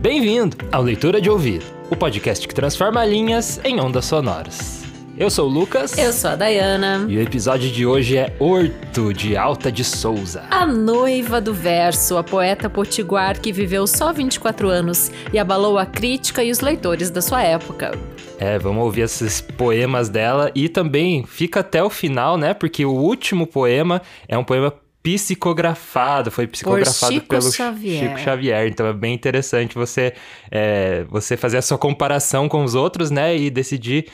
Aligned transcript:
Bem-vindo 0.00 0.56
ao 0.70 0.80
Leitura 0.80 1.20
de 1.20 1.28
Ouvido, 1.28 1.64
o 1.90 1.96
podcast 1.96 2.46
que 2.46 2.54
transforma 2.54 3.04
linhas 3.04 3.60
em 3.64 3.80
ondas 3.80 4.04
sonoras. 4.04 4.84
Eu 5.18 5.28
sou 5.28 5.48
o 5.48 5.52
Lucas. 5.52 5.98
Eu 5.98 6.12
sou 6.12 6.30
a 6.30 6.36
Dayana. 6.36 7.06
E 7.08 7.16
o 7.16 7.20
episódio 7.20 7.68
de 7.70 7.84
hoje 7.84 8.16
é 8.16 8.32
Horto, 8.38 9.12
de 9.12 9.36
Alta 9.36 9.72
de 9.72 9.82
Souza. 9.82 10.44
A 10.50 10.64
noiva 10.64 11.40
do 11.40 11.52
verso, 11.52 12.16
a 12.16 12.22
poeta 12.22 12.70
potiguar 12.70 13.40
que 13.40 13.52
viveu 13.52 13.84
só 13.86 14.12
24 14.12 14.68
anos 14.68 15.10
e 15.32 15.38
abalou 15.38 15.78
a 15.78 15.86
crítica 15.86 16.44
e 16.44 16.50
os 16.52 16.60
leitores 16.60 17.10
da 17.10 17.20
sua 17.20 17.42
época. 17.42 17.90
É, 18.38 18.58
vamos 18.58 18.84
ouvir 18.84 19.02
esses 19.02 19.40
poemas 19.40 20.08
dela 20.08 20.50
e 20.54 20.68
também 20.68 21.24
fica 21.24 21.60
até 21.60 21.82
o 21.82 21.90
final, 21.90 22.36
né? 22.36 22.54
Porque 22.54 22.84
o 22.84 22.92
último 22.92 23.46
poema 23.46 24.02
é 24.28 24.38
um 24.38 24.44
poema 24.44 24.72
psicografado, 25.04 26.30
foi 26.30 26.46
psicografado 26.46 27.12
Chico 27.12 27.28
pelo 27.28 27.52
Xavier. 27.52 28.00
Chico 28.00 28.18
Xavier. 28.18 28.66
Então 28.66 28.86
é 28.86 28.92
bem 28.94 29.14
interessante 29.14 29.74
você, 29.74 30.14
é, 30.50 31.04
você 31.04 31.36
fazer 31.36 31.58
a 31.58 31.62
sua 31.62 31.76
comparação 31.76 32.48
com 32.48 32.64
os 32.64 32.74
outros, 32.74 33.10
né? 33.10 33.36
E 33.36 33.50
decidir 33.50 34.10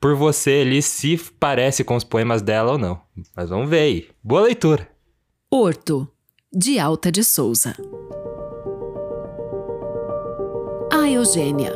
por 0.00 0.16
você 0.16 0.62
ali 0.66 0.82
se 0.82 1.16
parece 1.38 1.84
com 1.84 1.94
os 1.94 2.02
poemas 2.02 2.42
dela 2.42 2.72
ou 2.72 2.78
não. 2.78 3.00
Mas 3.36 3.50
vamos 3.50 3.70
ver 3.70 3.78
aí. 3.78 4.08
Boa 4.22 4.42
leitura! 4.42 4.88
Horto, 5.48 6.08
de 6.52 6.76
Alta 6.78 7.12
de 7.12 7.22
Souza. 7.22 7.76
A 10.92 11.08
Eugênia. 11.08 11.72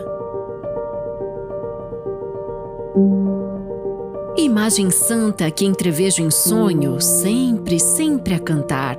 Imagem 4.39 4.91
santa 4.91 5.51
que 5.51 5.65
entrevejo 5.65 6.21
em 6.21 6.31
sonho, 6.31 7.01
sempre, 7.01 7.81
sempre 7.81 8.35
a 8.35 8.39
cantar. 8.39 8.99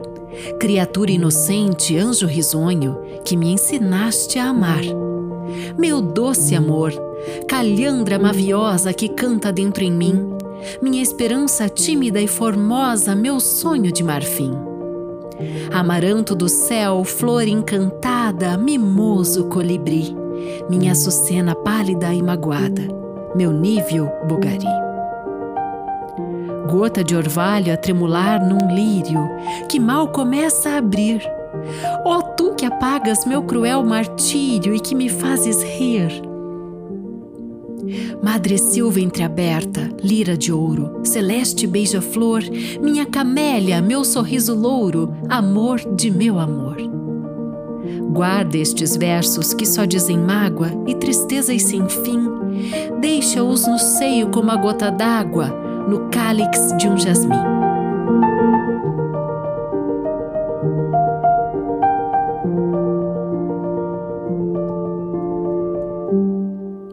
Criatura 0.60 1.12
inocente, 1.12 1.96
anjo 1.96 2.26
risonho, 2.26 2.98
que 3.24 3.38
me 3.38 3.52
ensinaste 3.52 4.40
a 4.40 4.50
amar. 4.50 4.82
Meu 5.78 6.02
doce 6.02 6.56
amor, 6.56 6.92
calhandra 7.48 8.18
maviosa 8.18 8.92
que 8.94 9.10
canta 9.10 9.52
dentro 9.52 9.84
em 9.84 9.92
mim, 9.92 10.28
minha 10.82 11.04
esperança 11.04 11.70
tímida 11.70 12.20
e 12.20 12.28
formosa, 12.28 13.16
meu 13.16 13.40
sonho 13.40 13.92
de 13.92 14.04
marfim. 14.04 14.54
Amaranto 15.72 16.34
do 16.34 16.50
céu, 16.50 17.04
flor 17.04 17.48
encantada, 17.48 18.58
mimoso 18.58 19.46
colibri, 19.46 20.16
minha 20.68 20.94
açucena 20.94 21.54
pálida 21.54 22.12
e 22.12 22.24
magoada, 22.24 22.82
meu 23.36 23.54
nível 23.54 24.10
bugari. 24.28 24.87
Gota 26.70 27.04
de 27.04 27.16
orvalho 27.16 27.74
a 27.74 27.78
tremular 27.78 28.46
num 28.46 28.74
lírio 28.74 29.30
que 29.70 29.80
mal 29.80 30.10
começa 30.10 30.70
a 30.70 30.78
abrir. 30.78 31.22
Ó 32.06 32.22
tu 32.22 32.54
que 32.56 32.66
apagas 32.66 33.26
meu 33.26 33.44
cruel 33.44 33.84
martírio 33.84 34.74
e 34.76 34.80
que 34.80 34.94
me 34.94 35.10
fazes 35.10 35.64
rir. 35.64 36.22
Madre 38.22 38.58
Silva 38.58 39.00
entreaberta, 39.00 39.90
lira 40.04 40.36
de 40.36 40.52
ouro, 40.52 41.00
celeste 41.04 41.66
beija-flor, 41.66 42.42
minha 42.82 43.06
camélia, 43.06 43.82
meu 43.82 44.04
sorriso 44.04 44.54
louro, 44.54 45.14
amor 45.30 45.80
de 45.96 46.12
meu 46.12 46.38
amor. 46.38 46.76
Guarda 48.12 48.58
estes 48.58 48.98
versos 48.98 49.54
que 49.54 49.66
só 49.66 49.86
dizem 49.86 50.18
mágoa 50.18 50.72
e 50.88 50.96
tristezas 50.96 51.62
sem 51.64 51.88
fim. 51.88 52.28
Deixa-os 53.00 53.68
no 53.68 53.78
seio 53.78 54.30
como 54.30 54.52
a 54.52 54.58
gota 54.58 54.90
d'água, 54.90 55.67
no 55.88 56.10
cálix 56.10 56.76
de 56.78 56.90
um 56.90 56.98
jasmim. 56.98 57.36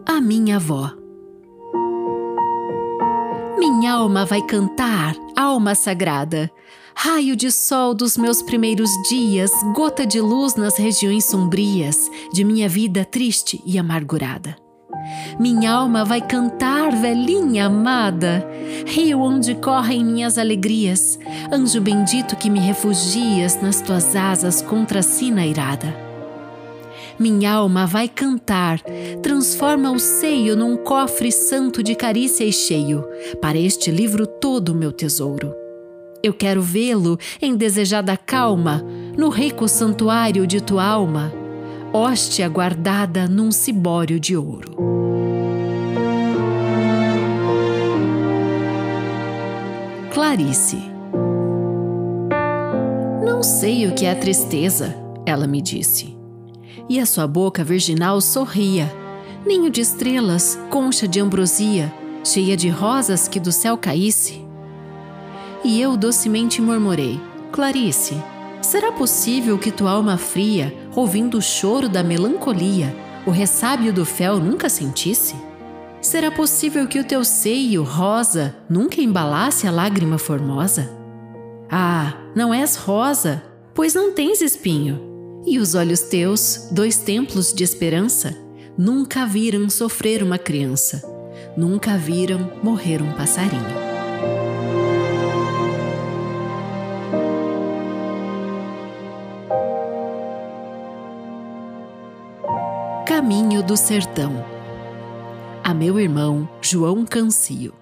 A 0.07 0.21
minha 0.21 0.57
avó. 0.57 0.93
Minha 3.59 3.95
alma 3.95 4.25
vai 4.25 4.43
cantar, 4.43 5.15
alma 5.37 5.75
sagrada. 5.75 6.51
Raio 6.97 7.35
de 7.35 7.51
sol 7.51 7.93
dos 7.93 8.17
meus 8.17 8.41
primeiros 8.41 8.89
dias, 9.09 9.51
gota 9.75 10.07
de 10.07 10.21
luz 10.21 10.55
nas 10.55 10.79
regiões 10.79 11.25
sombrias 11.25 12.09
de 12.33 12.45
minha 12.45 12.69
vida 12.69 13.05
triste 13.05 13.61
e 13.67 13.77
amargurada. 13.77 14.64
Minha 15.39 15.73
alma 15.73 16.05
vai 16.05 16.21
cantar, 16.21 16.91
velhinha 16.93 17.67
amada, 17.67 18.47
rio 18.87 19.21
onde 19.21 19.55
correm 19.55 20.05
minhas 20.05 20.39
alegrias, 20.39 21.19
anjo 21.53 21.81
bendito 21.81 22.37
que 22.37 22.49
me 22.49 22.61
refugias 22.61 23.61
nas 23.61 23.81
tuas 23.81 24.15
asas 24.17 24.63
contra 24.63 25.01
a 25.01 25.03
sina 25.03 25.47
irada. 25.47 25.95
Minha 27.19 27.53
alma 27.53 27.87
vai 27.87 28.09
cantar, 28.09 28.81
transforma 29.23 29.91
o 29.93 29.99
seio 29.99 30.57
num 30.57 30.77
cofre 30.77 31.31
santo 31.31 31.83
de 31.83 31.95
carícia 31.95 32.45
e 32.45 32.53
cheio, 32.53 33.05
para 33.41 33.59
este 33.59 33.91
livro 33.91 34.27
todo 34.27 34.75
meu 34.75 34.91
tesouro. 34.91 35.55
Eu 36.23 36.33
quero 36.33 36.63
vê-lo 36.63 37.19
em 37.41 37.55
desejada 37.55 38.17
calma, 38.17 38.85
no 39.17 39.29
rico 39.29 39.69
santuário 39.69 40.47
de 40.47 40.61
tua 40.61 40.85
alma, 40.85 41.44
hóstia 41.97 42.49
guardada 42.49 43.29
num 43.29 43.53
cibório 43.53 44.19
de 44.19 44.37
ouro. 44.37 44.75
Clarice 50.13 50.91
Não 53.25 53.45
sei 53.45 53.87
o 53.87 53.95
que 53.95 54.07
é 54.07 54.11
a 54.11 54.17
tristeza, 54.17 54.93
ela 55.25 55.47
me 55.47 55.63
disse. 55.63 56.17
E 56.89 56.99
a 56.99 57.07
sua 57.07 57.29
boca 57.29 57.63
virginal 57.63 58.21
sorria, 58.21 58.93
ninho 59.47 59.71
de 59.71 59.81
estrelas, 59.81 60.59
concha 60.71 61.07
de 61.07 61.21
ambrosia, 61.21 61.95
cheia 62.25 62.57
de 62.57 62.69
rosas 62.69 63.29
que 63.29 63.39
do 63.39 63.53
céu 63.53 63.79
caísse. 63.79 64.45
E 65.63 65.81
eu 65.81 65.97
docemente 65.97 66.61
murmurei: 66.61 67.21
Clarice, 67.53 68.21
será 68.61 68.91
possível 68.91 69.57
que 69.57 69.71
tua 69.71 69.93
alma 69.93 70.19
fria, 70.19 70.75
ouvindo 70.95 71.39
o 71.39 71.43
choro 71.43 71.89
da 71.89 72.03
melancolia, 72.03 72.95
o 73.27 73.31
ressábio 73.31 73.93
do 73.93 74.05
fel 74.05 74.39
nunca 74.39 74.69
sentisse? 74.69 75.35
Será 76.01 76.31
possível 76.31 76.87
que 76.87 76.99
o 76.99 77.05
teu 77.05 77.25
seio, 77.25 77.83
rosa, 77.83 78.55
nunca 78.69 79.01
embalasse 79.01 79.67
a 79.67 79.71
lágrima 79.71 80.19
formosa? 80.19 80.91
Ah, 81.71 82.13
não 82.35 82.53
és 82.53 82.77
rosa, 82.77 83.43
pois 83.75 83.95
não 83.95 84.13
tens 84.13 84.43
espinho. 84.43 85.01
E 85.47 85.59
os 85.59 85.75
olhos 85.75 86.01
teus, 86.01 86.69
dois 86.71 86.99
templos 86.99 87.53
de 87.53 87.65
esperança, 87.65 88.37
nunca 88.77 89.27
viram 89.27 89.69
sofrer 89.71 90.23
uma 90.23 90.39
criança, 90.39 91.03
nunca 91.57 91.97
viram 91.97 92.51
morrer 92.63 93.03
um 93.03 93.13
passarinho. 93.13 93.94
Caminho 103.07 103.63
do 103.63 103.77
Sertão. 103.77 104.43
A 105.63 105.75
meu 105.75 106.01
irmão 106.01 106.49
João 106.63 107.05
Cancio. 107.05 107.75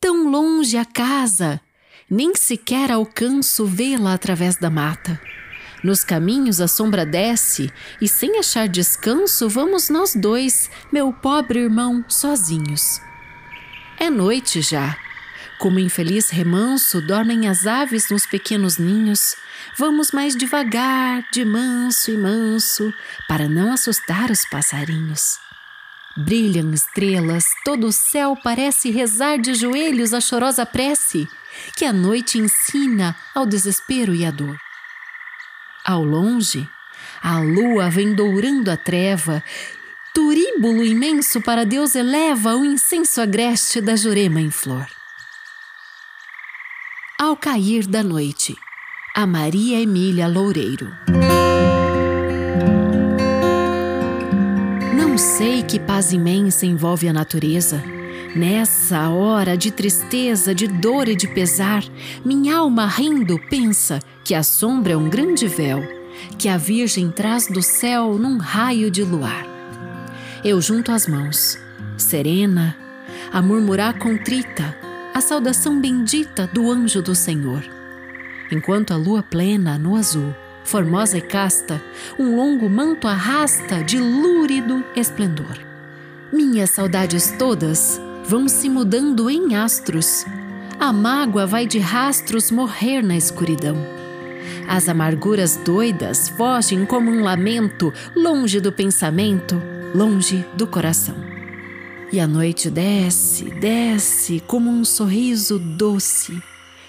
Tão 0.00 0.30
longe 0.30 0.76
a 0.76 0.84
casa, 0.84 1.60
nem 2.08 2.36
sequer 2.36 2.92
alcanço 2.92 3.66
vê-la 3.66 4.14
através 4.14 4.54
da 4.54 4.70
mata. 4.70 5.20
Nos 5.82 6.04
caminhos 6.04 6.60
a 6.60 6.68
sombra 6.68 7.04
desce, 7.04 7.68
e 8.00 8.06
sem 8.06 8.38
achar 8.38 8.68
descanso, 8.68 9.48
vamos 9.48 9.90
nós 9.90 10.14
dois, 10.14 10.70
meu 10.92 11.12
pobre 11.12 11.58
irmão, 11.58 12.04
sozinhos. 12.08 13.00
É 13.98 14.08
noite 14.08 14.62
já. 14.62 14.96
Como 15.58 15.78
infeliz 15.78 16.28
remanso 16.28 17.00
dormem 17.00 17.48
as 17.48 17.66
aves 17.66 18.10
nos 18.10 18.26
pequenos 18.26 18.76
ninhos, 18.76 19.34
vamos 19.76 20.12
mais 20.12 20.36
devagar, 20.36 21.24
de 21.32 21.44
manso 21.44 22.10
e 22.10 22.16
manso, 22.16 22.92
para 23.26 23.48
não 23.48 23.72
assustar 23.72 24.30
os 24.30 24.44
passarinhos. 24.44 25.38
Brilham 26.14 26.72
estrelas, 26.72 27.46
todo 27.64 27.86
o 27.86 27.92
céu 27.92 28.36
parece 28.42 28.90
rezar 28.90 29.38
de 29.38 29.54
joelhos 29.54 30.12
a 30.12 30.20
chorosa 30.20 30.64
prece 30.66 31.28
que 31.74 31.84
a 31.84 31.92
noite 31.92 32.38
ensina 32.38 33.16
ao 33.34 33.46
desespero 33.46 34.14
e 34.14 34.24
à 34.26 34.30
dor. 34.30 34.58
Ao 35.84 36.04
longe, 36.04 36.68
a 37.22 37.38
lua 37.38 37.88
vem 37.88 38.14
dourando 38.14 38.70
a 38.70 38.76
treva, 38.76 39.42
turíbulo 40.12 40.84
imenso 40.84 41.40
para 41.40 41.64
Deus 41.64 41.94
eleva 41.94 42.56
o 42.56 42.64
incenso 42.64 43.20
agreste 43.20 43.80
da 43.80 43.96
jurema 43.96 44.40
em 44.40 44.50
flor. 44.50 44.86
Ao 47.18 47.34
cair 47.34 47.86
da 47.86 48.02
noite, 48.02 48.54
a 49.14 49.26
Maria 49.26 49.80
Emília 49.80 50.28
Loureiro. 50.28 50.92
Não 54.94 55.16
sei 55.16 55.62
que 55.62 55.80
paz 55.80 56.12
imensa 56.12 56.66
envolve 56.66 57.08
a 57.08 57.14
natureza, 57.14 57.82
Nessa 58.36 59.08
hora 59.08 59.56
de 59.56 59.70
tristeza, 59.70 60.54
de 60.54 60.66
dor 60.66 61.08
e 61.08 61.16
de 61.16 61.26
pesar, 61.26 61.82
minha 62.22 62.58
alma 62.58 62.86
rindo 62.86 63.40
pensa 63.48 63.98
que 64.22 64.34
a 64.34 64.42
sombra 64.42 64.92
é 64.92 64.96
um 64.96 65.08
grande 65.08 65.48
véu, 65.48 65.82
que 66.38 66.50
a 66.50 66.58
Virgem 66.58 67.10
traz 67.10 67.46
do 67.46 67.62
céu 67.62 68.18
num 68.18 68.36
raio 68.36 68.90
de 68.90 69.02
luar. 69.02 69.46
Eu 70.44 70.60
junto 70.60 70.92
as 70.92 71.06
mãos, 71.06 71.58
serena, 71.96 72.76
a 73.32 73.40
murmurar 73.40 73.98
contrita 73.98 74.76
a 75.16 75.20
saudação 75.22 75.80
bendita 75.80 76.46
do 76.52 76.70
anjo 76.70 77.00
do 77.00 77.14
Senhor. 77.14 77.64
Enquanto 78.52 78.92
a 78.92 78.98
lua 78.98 79.22
plena 79.22 79.78
no 79.78 79.96
azul, 79.96 80.34
formosa 80.62 81.16
e 81.16 81.22
casta, 81.22 81.82
um 82.18 82.36
longo 82.36 82.68
manto 82.68 83.08
arrasta 83.08 83.82
de 83.82 83.98
lúrido 83.98 84.84
esplendor. 84.94 85.58
Minhas 86.30 86.68
saudades 86.68 87.34
todas 87.38 87.98
vão 88.26 88.46
se 88.46 88.68
mudando 88.68 89.30
em 89.30 89.56
astros. 89.56 90.26
A 90.78 90.92
mágoa 90.92 91.46
vai 91.46 91.66
de 91.66 91.78
rastros 91.78 92.50
morrer 92.50 93.00
na 93.00 93.16
escuridão. 93.16 93.78
As 94.68 94.86
amarguras 94.86 95.56
doidas 95.56 96.28
fogem 96.28 96.84
como 96.84 97.10
um 97.10 97.22
lamento, 97.22 97.90
longe 98.14 98.60
do 98.60 98.70
pensamento, 98.70 99.62
longe 99.94 100.44
do 100.58 100.66
coração. 100.66 101.35
E 102.16 102.20
a 102.20 102.26
noite 102.26 102.70
desce, 102.70 103.44
desce 103.44 104.42
como 104.46 104.70
um 104.70 104.86
sorriso 104.86 105.58
doce, 105.58 106.42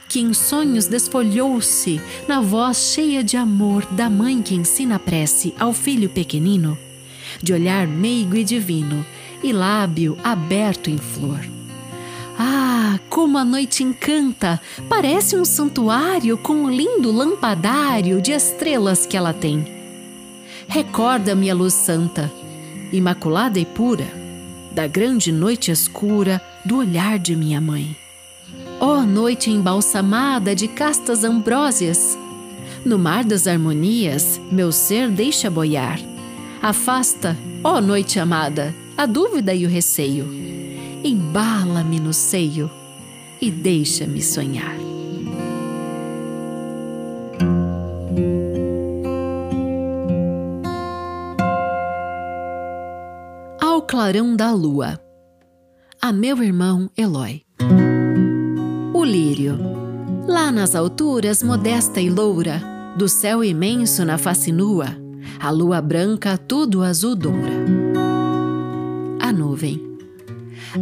que 0.07 0.21
em 0.21 0.33
sonhos 0.33 0.87
desfolhou-se 0.87 1.99
na 2.29 2.39
voz 2.39 2.93
cheia 2.93 3.21
de 3.21 3.35
amor 3.35 3.85
da 3.87 4.09
mãe 4.09 4.41
que 4.41 4.55
ensina 4.55 4.95
a 4.95 4.99
prece 4.99 5.53
ao 5.59 5.73
filho 5.73 6.09
pequenino, 6.09 6.77
de 7.43 7.51
olhar 7.51 7.85
meigo 7.85 8.37
e 8.37 8.43
divino 8.45 9.05
e 9.43 9.51
lábio 9.51 10.17
aberto 10.23 10.89
em 10.89 10.97
flor. 10.97 11.41
Ah, 12.39 12.97
como 13.09 13.37
a 13.37 13.43
noite 13.43 13.83
encanta! 13.83 14.61
Parece 14.87 15.35
um 15.35 15.43
santuário 15.43 16.37
com 16.37 16.53
um 16.53 16.71
lindo 16.71 17.11
lampadário 17.11 18.21
de 18.21 18.31
estrelas 18.31 19.05
que 19.05 19.17
ela 19.17 19.33
tem. 19.33 19.67
Recorda-me 20.69 21.51
a 21.51 21.53
luz 21.53 21.73
santa, 21.73 22.31
imaculada 22.93 23.59
e 23.59 23.65
pura, 23.65 24.25
da 24.77 24.85
grande 24.85 25.31
noite 25.31 25.71
escura 25.71 26.39
do 26.63 26.77
olhar 26.77 27.17
de 27.17 27.35
minha 27.35 27.59
mãe. 27.59 27.97
Ó 28.79 28.97
oh, 28.97 29.01
noite 29.01 29.49
embalsamada 29.49 30.53
de 30.53 30.67
castas 30.67 31.23
ambrósias! 31.23 32.15
No 32.85 32.99
mar 32.99 33.23
das 33.23 33.47
harmonias, 33.47 34.39
meu 34.51 34.71
ser 34.71 35.09
deixa 35.09 35.49
boiar. 35.49 35.99
Afasta, 36.61 37.35
ó 37.63 37.77
oh, 37.77 37.81
noite 37.81 38.19
amada, 38.19 38.75
a 38.95 39.07
dúvida 39.07 39.51
e 39.51 39.65
o 39.65 39.69
receio. 39.69 40.27
Embala-me 41.03 41.99
no 41.99 42.13
seio 42.13 42.69
e 43.41 43.49
deixa-me 43.49 44.21
sonhar. 44.21 44.86
Clarão 54.07 54.37
da 54.37 54.53
lua, 54.53 54.97
a 56.01 56.13
meu 56.13 56.41
irmão 56.41 56.89
Eloy. 56.95 57.41
O 58.93 59.03
lírio, 59.03 59.59
lá 60.25 60.49
nas 60.49 60.75
alturas, 60.75 61.43
modesta 61.43 61.99
e 61.99 62.09
loura, 62.09 62.61
do 62.97 63.09
céu 63.09 63.43
imenso 63.43 64.05
na 64.05 64.17
face 64.17 64.49
nua, 64.49 64.95
a 65.41 65.49
lua 65.49 65.81
branca 65.81 66.37
tudo 66.37 66.83
azul 66.83 67.17
doura 67.17 67.51
a 69.19 69.33
nuvem. 69.33 69.97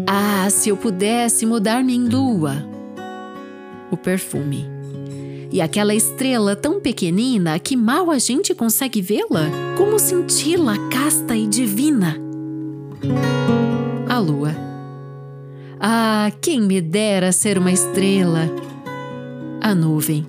Ah, 0.05 0.47
se 0.51 0.69
eu 0.69 0.77
pudesse 0.77 1.47
mudar-me 1.47 1.95
em 1.95 2.07
lua! 2.07 2.63
O 3.89 3.97
perfume. 3.97 4.67
E 5.51 5.59
aquela 5.61 5.95
estrela 5.95 6.55
tão 6.55 6.79
pequenina 6.79 7.57
que 7.57 7.75
mal 7.75 8.11
a 8.11 8.19
gente 8.19 8.53
consegue 8.53 9.01
vê-la, 9.01 9.49
como 9.75 9.97
senti-la 9.97 10.75
casta 10.91 11.35
e 11.35 11.47
divina. 11.47 12.23
A 14.07 14.19
lua. 14.19 14.55
Ah, 15.79 16.31
quem 16.41 16.61
me 16.61 16.79
dera 16.79 17.31
ser 17.31 17.57
uma 17.57 17.71
estrela! 17.71 18.49
A 19.61 19.75
nuvem. 19.75 20.25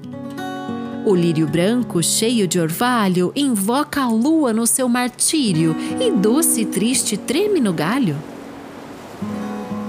O 1.05 1.15
lírio 1.15 1.47
branco, 1.47 2.03
cheio 2.03 2.49
de 2.49 2.59
orvalho, 2.59 3.33
invoca 3.37 4.03
a 4.03 4.09
lua 4.09 4.53
no 4.53 4.67
seu 4.67 4.89
martírio 4.89 5.77
e 6.01 6.11
doce 6.11 6.63
e 6.63 6.67
triste 6.67 7.17
treme 7.17 7.61
no 7.61 7.73
galho. 7.73 8.17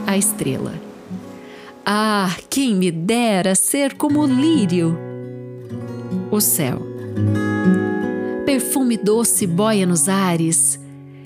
A 0.06 0.16
estrela. 0.16 0.74
Ah, 1.84 2.36
quem 2.50 2.76
me 2.76 2.92
dera 2.92 3.56
ser 3.56 3.96
como 3.96 4.20
o 4.20 4.28
lírio! 4.28 4.96
O 6.30 6.40
céu. 6.40 6.86
Perfume 8.46 8.96
doce 8.96 9.48
boia 9.48 9.86
nos 9.86 10.08
ares. 10.08 10.80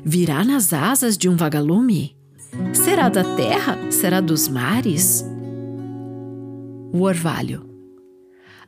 Virá 0.04 0.44
nas 0.44 0.74
asas 0.74 1.18
de 1.18 1.30
um 1.30 1.36
vagalume? 1.36 2.16
Será 2.74 3.08
da 3.08 3.24
terra? 3.36 3.78
Será 3.92 4.20
dos 4.20 4.48
mares? 4.48 5.24
O 6.92 7.02
orvalho. 7.02 7.70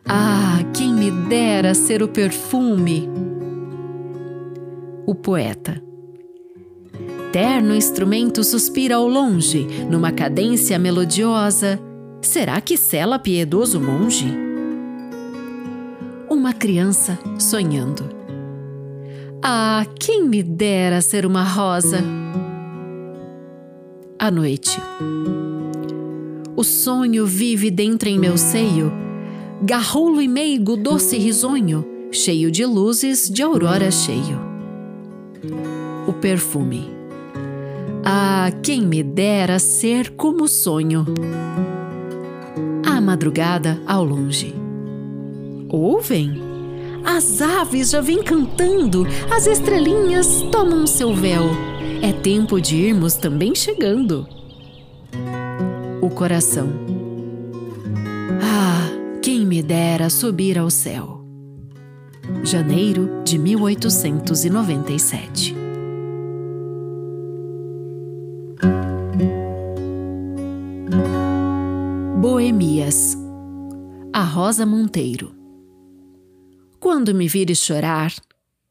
Ah, 0.05 0.59
quem 0.73 0.93
me 0.93 1.09
dera 1.27 1.73
ser 1.73 2.03
o 2.03 2.07
perfume! 2.07 3.09
O 5.05 5.15
poeta. 5.15 5.81
Terno 7.31 7.73
instrumento 7.75 8.43
suspira 8.43 8.95
ao 8.95 9.07
longe, 9.07 9.65
numa 9.89 10.11
cadência 10.11 10.77
melodiosa. 10.77 11.79
Será 12.21 12.61
que 12.61 12.77
cela 12.77 13.17
piedoso 13.17 13.81
monge? 13.81 14.31
Uma 16.29 16.53
criança 16.53 17.17
sonhando. 17.39 18.22
Ah, 19.45 19.85
quem 19.99 20.25
me 20.25 20.41
dera 20.41 21.01
ser 21.01 21.25
uma 21.25 21.43
rosa! 21.43 22.01
A 24.17 24.31
noite. 24.31 24.79
O 26.55 26.63
sonho 26.63 27.25
vive 27.25 27.69
dentro 27.69 28.07
em 28.07 28.17
meu 28.17 28.37
seio 28.37 29.03
garroulo 29.63 30.21
e 30.21 30.27
meigo, 30.27 30.75
doce 30.75 31.17
risonho, 31.17 31.85
cheio 32.11 32.51
de 32.51 32.65
luzes 32.65 33.29
de 33.29 33.41
aurora 33.41 33.89
cheio. 33.91 34.39
O 36.05 36.13
perfume. 36.13 36.89
Ah, 38.03 38.51
quem 38.61 38.81
me 38.81 39.01
dera 39.01 39.57
ser 39.59 40.11
como 40.11 40.47
sonho. 40.47 41.05
A 42.85 42.99
madrugada 42.99 43.81
ao 43.85 44.03
longe. 44.03 44.53
Ouvem? 45.69 46.42
As 47.05 47.41
aves 47.41 47.91
já 47.91 48.01
vêm 48.01 48.23
cantando, 48.23 49.05
as 49.29 49.45
estrelinhas 49.45 50.41
tomam 50.51 50.87
seu 50.87 51.13
véu. 51.13 51.43
É 52.01 52.11
tempo 52.11 52.59
de 52.59 52.75
irmos 52.75 53.15
também 53.15 53.55
chegando. 53.55 54.27
O 56.01 56.09
coração 56.09 56.93
quem 59.23 59.45
me 59.45 59.63
dera 59.63 60.09
subir 60.09 60.57
ao 60.57 60.69
céu. 60.69 61.23
Janeiro 62.43 63.21
de 63.23 63.37
1897. 63.37 65.55
Boemias. 72.19 73.17
A 74.11 74.23
Rosa 74.23 74.65
Monteiro. 74.65 75.42
Quando 76.83 77.15
me 77.15 77.29
vires 77.29 77.59
chorar, 77.59 78.13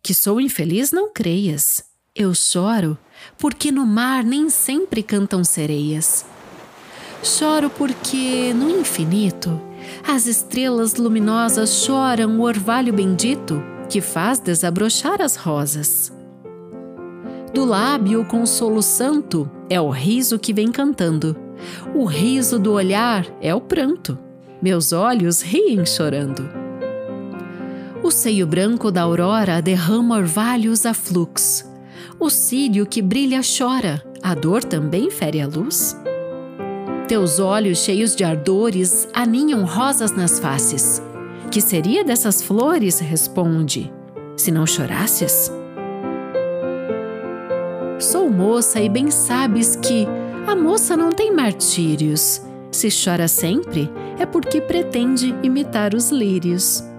que 0.03 0.13
sou 0.13 0.39
infeliz, 0.39 0.93
não 0.93 1.11
creias. 1.11 1.83
Eu 2.15 2.35
choro 2.35 2.99
porque 3.39 3.73
no 3.73 3.87
mar 3.87 4.23
nem 4.23 4.51
sempre 4.51 5.03
cantam 5.03 5.43
sereias. 5.43 6.23
Choro 7.23 7.71
porque 7.71 8.53
no 8.53 8.69
infinito 8.69 9.59
as 10.07 10.27
estrelas 10.27 10.97
luminosas 10.97 11.83
choram 11.87 12.39
o 12.39 12.43
orvalho 12.43 12.93
bendito 12.93 13.63
que 13.89 14.03
faz 14.03 14.39
desabrochar 14.39 15.23
as 15.23 15.37
rosas. 15.37 16.13
Do 17.55 17.65
lábio 17.65 18.21
o 18.21 18.27
consolo 18.27 18.83
santo 18.83 19.51
é 19.71 19.81
o 19.81 19.89
riso 19.89 20.39
que 20.39 20.53
vem 20.53 20.71
cantando. 20.71 21.35
O 21.95 22.05
riso 22.05 22.59
do 22.59 22.73
olhar 22.73 23.27
é 23.41 23.55
o 23.55 23.61
pranto. 23.63 24.19
Meus 24.61 24.93
olhos 24.93 25.41
riem 25.41 25.87
chorando. 25.87 26.62
Seio 28.13 28.47
branco 28.47 28.91
da 28.91 29.03
aurora 29.03 29.63
derrama 29.63 30.17
orvalhos 30.17 30.85
a 30.85 30.93
flux. 30.93 31.65
O 32.21 32.29
cílio 32.29 32.85
que 32.85 33.01
brilha 33.01 33.41
chora, 33.41 34.03
a 34.23 34.35
dor 34.35 34.63
também 34.63 35.11
fere 35.11 35.41
a 35.41 35.47
luz. 35.47 35.97
Teus 37.09 37.41
olhos 37.41 37.79
cheios 37.79 38.15
de 38.15 38.23
ardores 38.23 39.09
aninham 39.15 39.65
rosas 39.65 40.13
nas 40.13 40.39
faces. 40.39 41.03
Que 41.51 41.61
seria 41.61 42.05
dessas 42.05 42.43
flores? 42.43 43.01
Responde, 43.01 43.91
se 44.37 44.53
não 44.53 44.67
chorasses? 44.67 45.51
Sou 47.99 48.31
moça 48.31 48.79
e 48.81 48.91
bem 48.91 49.11
sabes 49.11 49.75
que 49.75 50.07
A 50.47 50.55
moça 50.55 50.97
não 50.97 51.11
tem 51.11 51.33
martírios. 51.33 52.43
Se 52.71 52.89
chora 52.91 53.27
sempre, 53.27 53.91
é 54.19 54.27
porque 54.27 54.61
pretende 54.61 55.35
imitar 55.43 55.95
os 55.95 56.11
lírios. 56.11 56.92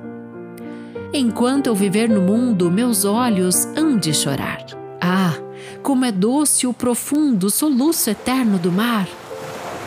Enquanto 1.15 1.67
eu 1.67 1.75
viver 1.75 2.09
no 2.09 2.21
mundo, 2.21 2.71
meus 2.71 3.05
olhos 3.05 3.65
hão 3.77 3.99
de 3.99 4.11
chorar. 4.11 4.65
Ah, 4.99 5.35
como 5.83 6.05
é 6.05 6.11
doce 6.11 6.65
o 6.65 6.73
profundo 6.73 7.51
soluço 7.51 8.09
eterno 8.09 8.57
do 8.57 8.71
mar! 8.71 9.07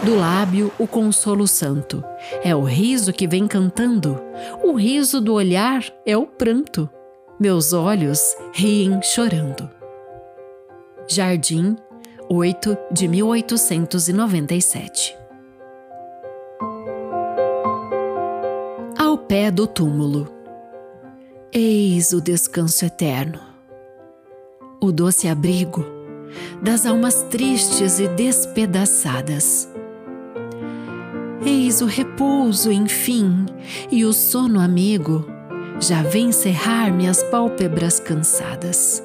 Do 0.05 0.15
lábio, 0.15 0.71
o 0.79 0.87
consolo 0.87 1.49
santo. 1.49 2.05
É 2.45 2.55
o 2.55 2.63
riso 2.63 3.13
que 3.13 3.27
vem 3.27 3.49
cantando. 3.49 4.23
O 4.63 4.75
riso 4.75 5.21
do 5.21 5.35
olhar 5.35 5.83
é 6.05 6.17
o 6.17 6.27
pranto. 6.27 6.89
Meus 7.41 7.73
olhos 7.73 8.21
riem 8.53 9.03
chorando. 9.03 9.69
Jardim, 11.09 11.75
8 12.29 12.79
de 12.93 13.09
1897. 13.09 15.17
Ao 18.97 19.19
pé 19.19 19.51
do 19.51 19.67
túmulo. 19.67 20.36
Eis 21.59 22.13
o 22.13 22.21
descanso 22.21 22.85
eterno, 22.85 23.41
o 24.79 24.93
doce 24.93 25.27
abrigo 25.27 25.87
das 26.61 26.85
almas 26.85 27.23
tristes 27.31 27.99
e 27.99 28.07
despedaçadas. 28.09 29.67
Eis 31.43 31.81
o 31.81 31.87
repouso, 31.87 32.71
enfim, 32.71 33.47
e 33.91 34.05
o 34.05 34.13
sono 34.13 34.61
amigo 34.61 35.25
já 35.81 36.03
vem 36.03 36.31
cerrar 36.31 36.93
minhas 36.93 37.23
pálpebras 37.23 37.99
cansadas. 38.01 39.03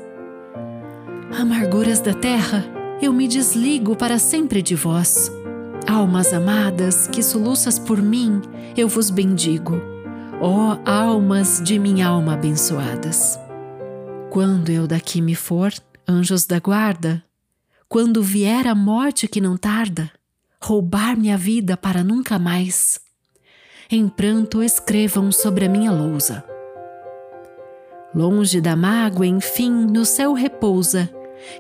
Amarguras 1.39 2.01
da 2.01 2.13
terra, 2.13 2.65
eu 3.01 3.13
me 3.13 3.29
desligo 3.29 3.96
para 3.96 4.20
sempre 4.20 4.62
de 4.62 4.75
vós. 4.75 5.31
Almas 5.88 6.34
amadas 6.34 7.08
que 7.08 7.24
soluças 7.24 7.79
por 7.79 8.01
mim, 8.01 8.41
eu 8.75 8.89
vos 8.89 9.10
bendigo. 9.10 9.90
Ó 10.43 10.74
oh, 10.74 10.89
almas 10.89 11.62
de 11.63 11.77
minha 11.77 12.07
alma 12.07 12.33
abençoadas. 12.33 13.39
Quando 14.31 14.71
eu 14.71 14.88
daqui 14.88 15.21
me 15.21 15.36
for, 15.36 15.71
anjos 16.10 16.48
da 16.48 16.60
guarda, 16.60 17.24
quando 17.88 18.24
vier 18.24 18.65
a 18.65 18.74
morte 18.74 19.27
que 19.27 19.39
não 19.39 19.55
tarda, 19.55 20.10
roubar 20.60 21.15
minha 21.15 21.38
vida 21.38 21.77
para 21.77 22.03
nunca 22.03 22.39
mais, 22.39 23.00
em 23.88 24.10
pranto 24.10 24.63
escrevam 24.63 25.31
sobre 25.31 25.65
a 25.65 25.69
minha 25.69 25.91
lousa. 25.91 26.43
Longe 28.15 28.60
da 28.60 28.75
mágoa, 28.75 29.27
enfim, 29.27 29.69
no 29.69 30.03
céu 30.05 30.33
repousa 30.33 31.07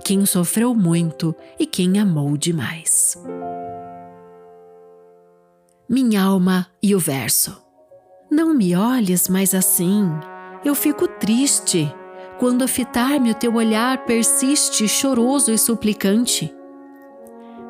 quem 0.03 0.25
sofreu 0.25 0.73
muito 0.73 1.35
e 1.59 1.67
quem 1.67 1.99
amou 1.99 2.35
demais. 2.35 3.15
Minha 5.87 6.23
alma 6.23 6.65
e 6.81 6.95
o 6.95 6.99
verso. 6.99 7.60
Não 8.31 8.53
me 8.53 8.73
olhes 8.73 9.27
mais 9.27 9.53
assim, 9.53 10.09
eu 10.63 10.73
fico 10.73 11.05
triste 11.05 11.93
quando 12.39 12.63
a 12.63 12.67
fitar-me 12.67 13.29
o 13.29 13.35
teu 13.35 13.55
olhar 13.55 14.05
persiste 14.05 14.87
choroso 14.87 15.51
e 15.51 15.57
suplicante. 15.57 16.49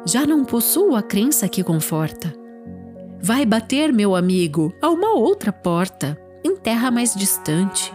Já 0.05 0.23
não 0.23 0.45
possuo 0.45 0.95
a 0.95 1.01
crença 1.01 1.49
que 1.49 1.63
conforta. 1.63 2.31
Vai 3.19 3.43
bater, 3.43 3.91
meu 3.91 4.15
amigo, 4.15 4.71
a 4.79 4.89
uma 4.89 5.15
outra 5.15 5.51
porta, 5.51 6.15
em 6.43 6.55
terra 6.55 6.91
mais 6.91 7.15
distante. 7.15 7.91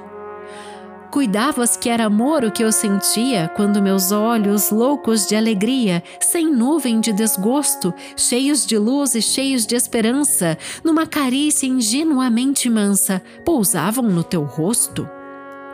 Cuidavas 1.17 1.79
que 1.79 1.89
era 1.89 2.05
amor 2.05 2.45
o 2.45 2.53
que 2.53 2.63
eu 2.63 2.71
sentia 2.71 3.51
quando 3.57 3.81
meus 3.81 4.13
olhos, 4.13 4.71
loucos 4.71 5.27
de 5.27 5.35
alegria, 5.35 6.03
sem 6.21 6.53
nuvem 6.53 7.01
de 7.01 7.11
desgosto, 7.11 7.95
cheios 8.15 8.67
de 8.67 8.77
luz 8.77 9.15
e 9.15 9.23
cheios 9.23 9.65
de 9.65 9.75
esperança, 9.75 10.59
numa 10.85 11.07
carícia 11.07 11.67
ingenuamente 11.67 12.69
mansa, 12.69 13.23
pousavam 13.47 14.05
no 14.05 14.23
teu 14.23 14.45
rosto? 14.45 15.09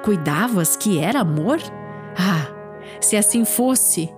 Cuidavas 0.04 0.76
que 0.76 1.00
era 1.00 1.22
amor? 1.22 1.58
Ah, 2.16 2.46
se 3.00 3.16
assim 3.16 3.44
fosse, 3.44 4.08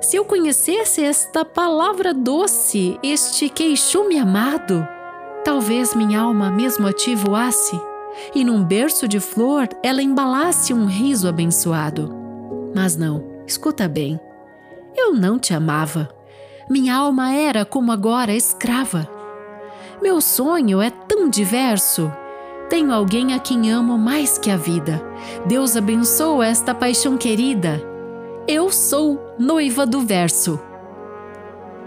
se 0.00 0.16
eu 0.16 0.24
conhecesse 0.24 1.00
esta 1.00 1.44
palavra 1.44 2.12
doce, 2.12 2.98
este 3.04 3.48
queixume 3.48 4.18
amado, 4.18 4.84
talvez 5.44 5.94
minha 5.94 6.22
alma 6.22 6.50
mesmo 6.50 6.88
ativoasse 6.88 7.91
e 8.34 8.44
num 8.44 8.64
berço 8.64 9.06
de 9.08 9.20
flor 9.20 9.68
ela 9.82 10.02
embalasse 10.02 10.72
um 10.72 10.86
riso 10.86 11.28
abençoado. 11.28 12.14
Mas 12.74 12.96
não, 12.96 13.24
escuta 13.46 13.88
bem. 13.88 14.18
Eu 14.96 15.14
não 15.14 15.38
te 15.38 15.54
amava. 15.54 16.08
Minha 16.68 16.96
alma 16.96 17.32
era 17.32 17.64
como 17.64 17.92
agora 17.92 18.34
escrava. 18.34 19.08
Meu 20.02 20.20
sonho 20.20 20.80
é 20.80 20.90
tão 20.90 21.28
diverso. 21.28 22.12
Tenho 22.68 22.92
alguém 22.92 23.34
a 23.34 23.38
quem 23.38 23.70
amo 23.70 23.98
mais 23.98 24.38
que 24.38 24.50
a 24.50 24.56
vida. 24.56 25.02
Deus 25.46 25.76
abençoa 25.76 26.46
esta 26.46 26.74
paixão 26.74 27.16
querida. 27.16 27.82
Eu 28.48 28.70
sou 28.70 29.20
noiva 29.38 29.86
do 29.86 30.00
verso. 30.00 30.58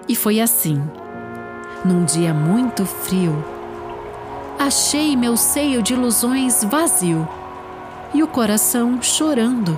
E 0.07 0.15
foi 0.15 0.39
assim. 0.39 0.81
Num 1.83 2.05
dia 2.05 2.33
muito 2.33 2.85
frio, 2.85 3.43
achei 4.57 5.15
meu 5.15 5.35
seio 5.35 5.81
de 5.81 5.93
ilusões 5.93 6.63
vazio 6.63 7.27
e 8.13 8.23
o 8.23 8.27
coração 8.27 9.01
chorando. 9.01 9.77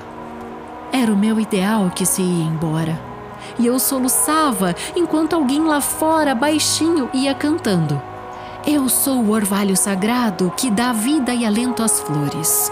Era 0.92 1.12
o 1.12 1.18
meu 1.18 1.40
ideal 1.40 1.92
que 1.94 2.06
se 2.06 2.22
ia 2.22 2.46
embora. 2.46 3.00
E 3.60 3.66
eu 3.66 3.80
soluçava 3.80 4.76
enquanto 4.96 5.34
alguém 5.34 5.64
lá 5.64 5.82
fora, 5.82 6.36
baixinho, 6.36 7.10
ia 7.14 7.34
cantando. 7.34 8.00
Eu 8.66 8.88
sou 8.90 9.22
o 9.22 9.32
orvalho 9.32 9.76
sagrado 9.76 10.54
que 10.56 10.70
dá 10.70 10.94
vida 10.94 11.34
e 11.34 11.46
alento 11.46 11.82
às 11.82 12.00
flores. 12.00 12.72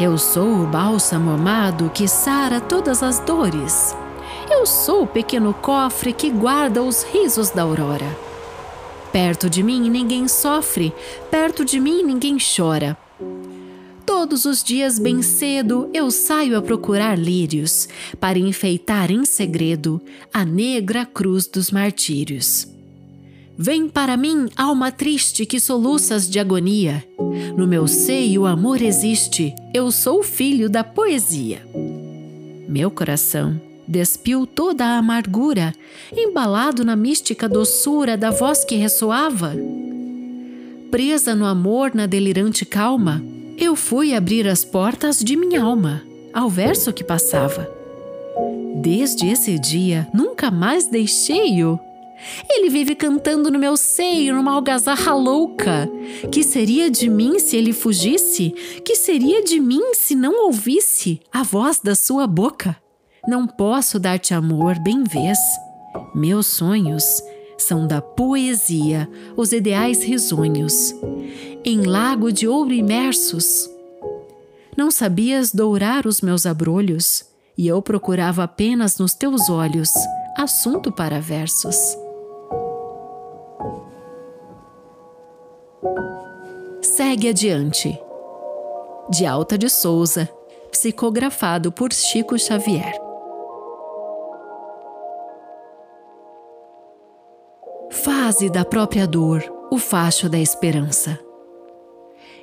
Eu 0.00 0.16
sou 0.16 0.62
o 0.62 0.66
bálsamo 0.66 1.30
amado 1.30 1.90
que 1.92 2.08
sara 2.08 2.60
todas 2.60 3.02
as 3.02 3.18
dores. 3.20 3.96
Eu 4.50 4.66
sou 4.66 5.02
o 5.02 5.06
pequeno 5.06 5.54
cofre 5.54 6.12
que 6.12 6.30
guarda 6.30 6.82
os 6.82 7.02
risos 7.02 7.50
da 7.50 7.62
aurora. 7.62 8.23
Perto 9.14 9.48
de 9.48 9.62
mim 9.62 9.88
ninguém 9.88 10.26
sofre, 10.26 10.92
perto 11.30 11.64
de 11.64 11.78
mim 11.78 12.02
ninguém 12.02 12.36
chora. 12.36 12.98
Todos 14.04 14.44
os 14.44 14.60
dias, 14.60 14.98
bem 14.98 15.22
cedo, 15.22 15.88
eu 15.94 16.10
saio 16.10 16.58
a 16.58 16.60
procurar 16.60 17.16
lírios 17.16 17.88
para 18.18 18.40
enfeitar 18.40 19.12
em 19.12 19.24
segredo 19.24 20.02
a 20.32 20.44
negra 20.44 21.06
cruz 21.06 21.46
dos 21.46 21.70
martírios. 21.70 22.66
Vem 23.56 23.88
para 23.88 24.16
mim, 24.16 24.48
alma 24.56 24.90
triste 24.90 25.46
que 25.46 25.60
soluças 25.60 26.28
de 26.28 26.40
agonia. 26.40 27.04
No 27.56 27.68
meu 27.68 27.86
seio 27.86 28.42
o 28.42 28.46
amor 28.46 28.82
existe, 28.82 29.54
eu 29.72 29.92
sou 29.92 30.24
filho 30.24 30.68
da 30.68 30.82
poesia. 30.82 31.64
Meu 32.68 32.90
coração 32.90 33.60
despiu 33.86 34.46
toda 34.46 34.84
a 34.84 34.98
amargura, 34.98 35.74
embalado 36.12 36.84
na 36.84 36.96
mística 36.96 37.48
doçura 37.48 38.16
da 38.16 38.30
voz 38.30 38.64
que 38.64 38.76
ressoava. 38.76 39.54
Presa 40.90 41.34
no 41.34 41.44
amor, 41.44 41.94
na 41.94 42.06
delirante 42.06 42.64
calma, 42.64 43.22
eu 43.58 43.74
fui 43.74 44.14
abrir 44.14 44.46
as 44.48 44.64
portas 44.64 45.18
de 45.18 45.36
minha 45.36 45.62
alma 45.62 46.02
ao 46.32 46.48
verso 46.48 46.92
que 46.92 47.04
passava. 47.04 47.68
Desde 48.76 49.28
esse 49.28 49.58
dia, 49.58 50.08
nunca 50.12 50.50
mais 50.50 50.86
deixei-o 50.86 51.78
ele 52.48 52.70
vive 52.70 52.94
cantando 52.94 53.50
no 53.50 53.58
meu 53.58 53.76
seio, 53.76 54.34
numa 54.34 54.52
algazarra 54.52 55.14
louca. 55.14 55.90
Que 56.32 56.42
seria 56.42 56.90
de 56.90 57.08
mim 57.08 57.38
se 57.38 57.56
ele 57.56 57.72
fugisse? 57.72 58.50
Que 58.84 58.96
seria 58.96 59.42
de 59.42 59.60
mim 59.60 59.94
se 59.94 60.14
não 60.14 60.46
ouvisse 60.46 61.20
a 61.32 61.42
voz 61.42 61.80
da 61.80 61.94
sua 61.94 62.26
boca? 62.26 62.76
Não 63.26 63.46
posso 63.46 63.98
dar-te 63.98 64.34
amor, 64.34 64.78
bem 64.78 65.02
vês. 65.04 65.38
Meus 66.14 66.46
sonhos 66.46 67.04
são 67.56 67.86
da 67.86 68.02
poesia, 68.02 69.08
os 69.36 69.52
ideais 69.52 70.02
risonhos. 70.04 70.94
Em 71.64 71.82
lago 71.82 72.30
de 72.30 72.46
ouro 72.46 72.72
imersos. 72.72 73.70
Não 74.76 74.90
sabias 74.90 75.52
dourar 75.52 76.06
os 76.06 76.20
meus 76.20 76.44
abrolhos, 76.44 77.24
e 77.56 77.66
eu 77.66 77.80
procurava 77.80 78.42
apenas 78.42 78.98
nos 78.98 79.14
teus 79.14 79.48
olhos 79.48 79.90
assunto 80.36 80.92
para 80.92 81.20
versos. 81.20 81.76
Segue 86.82 87.28
adiante. 87.28 87.98
De 89.10 89.24
Alta 89.24 89.56
de 89.56 89.68
Souza, 89.68 90.28
psicografado 90.70 91.70
por 91.70 91.92
Chico 91.92 92.38
Xavier. 92.38 93.03
Faze 98.04 98.50
da 98.50 98.66
própria 98.66 99.06
dor 99.06 99.42
o 99.70 99.78
facho 99.78 100.28
da 100.28 100.38
esperança, 100.38 101.18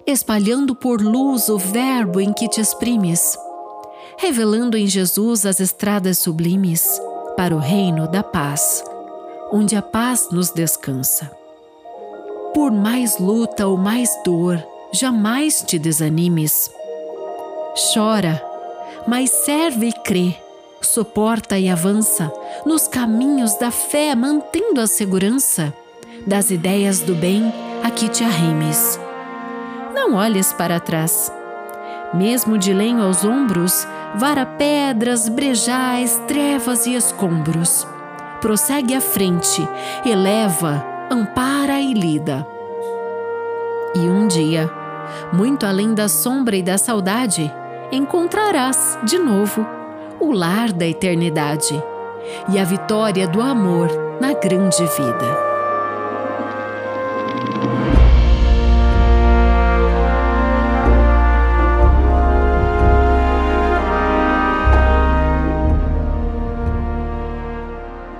espalhando 0.07 0.73
por 0.73 0.99
luz 0.99 1.49
o 1.49 1.57
verbo 1.59 2.19
em 2.19 2.33
que 2.33 2.49
te 2.49 2.59
exprimes, 2.59 3.37
revelando 4.17 4.75
em 4.75 4.87
Jesus 4.87 5.45
as 5.45 5.59
estradas 5.59 6.17
sublimes 6.17 6.99
para 7.37 7.55
o 7.55 7.59
reino 7.59 8.07
da 8.07 8.23
paz, 8.23 8.83
onde 9.51 9.75
a 9.75 9.83
paz 9.83 10.29
nos 10.31 10.49
descansa. 10.49 11.29
Por 12.55 12.71
mais 12.71 13.19
luta 13.19 13.67
ou 13.67 13.77
mais 13.77 14.09
dor, 14.25 14.65
jamais 14.91 15.61
te 15.61 15.77
desanimes. 15.77 16.71
Chora, 17.93 18.43
mas 19.07 19.29
serve 19.29 19.89
e 19.89 19.93
crê, 19.93 20.35
suporta 20.81 21.57
e 21.57 21.69
avança 21.69 22.31
nos 22.65 22.87
caminhos 22.87 23.55
da 23.57 23.71
fé, 23.71 24.15
mantendo 24.15 24.81
a 24.81 24.87
segurança 24.87 25.73
das 26.25 26.51
ideias 26.51 26.99
do 26.99 27.15
bem 27.15 27.51
a 27.83 27.89
que 27.89 28.09
te 28.09 28.23
arremes. 28.23 28.99
Não 29.93 30.15
olhes 30.15 30.53
para 30.53 30.79
trás. 30.79 31.31
Mesmo 32.13 32.57
de 32.57 32.73
lenho 32.73 33.01
aos 33.01 33.23
ombros, 33.23 33.87
vara 34.15 34.45
pedras, 34.45 35.29
brejais, 35.29 36.21
trevas 36.27 36.85
e 36.85 36.95
escombros 36.95 37.87
prossegue 38.41 38.95
à 38.95 38.99
frente, 38.99 39.65
eleva, 40.03 40.83
ampara 41.09 41.79
e 41.79 41.93
lida. 41.93 42.45
E 43.95 43.99
um 43.99 44.27
dia, 44.27 44.69
muito 45.31 45.65
além 45.65 45.93
da 45.93 46.09
sombra 46.09 46.55
e 46.57 46.63
da 46.63 46.77
saudade, 46.77 47.53
encontrarás 47.91 48.97
de 49.03 49.19
novo 49.19 49.65
o 50.21 50.31
lar 50.31 50.71
da 50.71 50.85
eternidade 50.85 51.73
e 52.47 52.59
a 52.59 52.63
vitória 52.63 53.27
do 53.27 53.41
amor 53.41 53.89
na 54.21 54.33
grande 54.33 54.83
vida. 54.83 55.51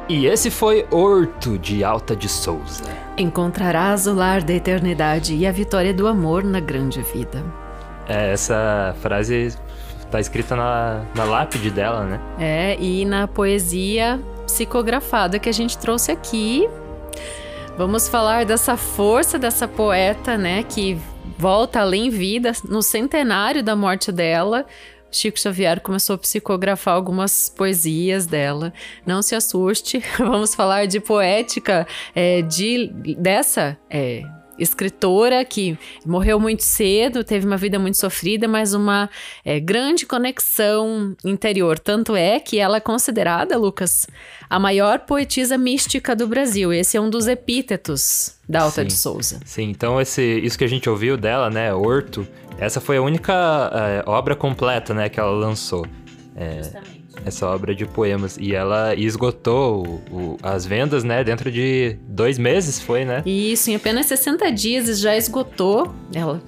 E 0.09 0.25
esse 0.25 0.49
foi 0.49 0.87
Horto 0.89 1.57
de 1.57 1.83
Alta 1.83 2.15
de 2.15 2.27
Souza. 2.27 2.83
Encontrarás 3.15 4.07
o 4.07 4.13
lar 4.13 4.41
da 4.41 4.53
eternidade 4.53 5.35
e 5.35 5.45
a 5.45 5.51
vitória 5.51 5.93
do 5.93 6.07
amor 6.07 6.43
na 6.43 6.59
grande 6.59 7.01
vida. 7.03 7.43
É, 8.09 8.33
essa 8.33 8.95
frase 8.99 9.55
tá 10.11 10.19
escrita 10.19 10.55
na, 10.55 11.05
na 11.15 11.23
lápide 11.23 11.69
dela, 11.69 12.03
né? 12.03 12.19
É, 12.39 12.77
e 12.79 13.05
na 13.05 13.27
poesia 13.27 14.19
psicografada 14.45 15.39
que 15.39 15.49
a 15.49 15.53
gente 15.53 15.77
trouxe 15.77 16.11
aqui. 16.11 16.67
Vamos 17.77 18.07
falar 18.09 18.45
dessa 18.45 18.75
força 18.75 19.39
dessa 19.39 19.67
poeta, 19.67 20.37
né, 20.37 20.63
que 20.63 20.99
volta 21.37 21.79
além 21.79 22.09
vida 22.09 22.51
no 22.67 22.81
centenário 22.81 23.63
da 23.63 23.75
morte 23.75 24.11
dela, 24.11 24.65
Chico 25.11 25.37
Xavier 25.37 25.81
começou 25.81 26.15
a 26.15 26.17
psicografar 26.17 26.95
algumas 26.95 27.49
poesias 27.49 28.25
dela. 28.25 28.73
Não 29.05 29.21
se 29.21 29.35
assuste, 29.35 30.01
vamos 30.17 30.55
falar 30.55 30.87
de 30.87 30.99
poética 30.99 31.85
é, 32.15 32.41
de 32.41 32.87
dessa 33.17 33.77
é, 33.89 34.23
escritora 34.57 35.43
que 35.43 35.77
morreu 36.05 36.39
muito 36.39 36.63
cedo, 36.63 37.23
teve 37.23 37.45
uma 37.45 37.57
vida 37.57 37.79
muito 37.79 37.97
sofrida, 37.97 38.47
mas 38.47 38.73
uma 38.73 39.09
é, 39.43 39.59
grande 39.59 40.05
conexão 40.05 41.15
interior. 41.23 41.79
Tanto 41.79 42.15
é 42.15 42.39
que 42.39 42.59
ela 42.59 42.77
é 42.77 42.79
considerada, 42.79 43.57
Lucas, 43.57 44.07
a 44.49 44.59
maior 44.59 44.99
poetisa 44.99 45.57
mística 45.57 46.15
do 46.15 46.27
Brasil. 46.27 46.71
Esse 46.71 46.97
é 46.97 47.01
um 47.01 47.09
dos 47.09 47.27
epítetos 47.27 48.35
da 48.47 48.61
Alta 48.61 48.81
sim, 48.81 48.87
de 48.87 48.93
Souza. 48.93 49.39
Sim, 49.45 49.69
então 49.69 49.99
esse, 49.99 50.21
isso 50.39 50.57
que 50.57 50.63
a 50.63 50.69
gente 50.69 50.89
ouviu 50.89 51.17
dela, 51.17 51.49
né, 51.49 51.73
Horto, 51.73 52.27
essa 52.57 52.79
foi 52.79 52.97
a 52.97 53.01
única 53.01 53.33
é, 53.73 54.09
obra 54.09 54.35
completa, 54.35 54.93
né, 54.93 55.09
que 55.09 55.19
ela 55.19 55.31
lançou. 55.31 55.85
É, 56.35 56.61
essa 57.25 57.47
obra 57.47 57.73
de 57.75 57.85
poemas. 57.85 58.37
E 58.39 58.53
ela 58.53 58.95
esgotou 58.95 59.85
o, 60.11 60.15
o, 60.15 60.37
as 60.41 60.65
vendas, 60.65 61.03
né? 61.03 61.23
Dentro 61.23 61.51
de 61.51 61.97
dois 62.07 62.37
meses, 62.37 62.79
foi, 62.81 63.05
né? 63.05 63.21
Isso, 63.25 63.69
em 63.69 63.75
apenas 63.75 64.05
60 64.07 64.51
dias 64.51 64.99
já 64.99 65.15
esgotou. 65.15 65.93
Ela 66.13 66.41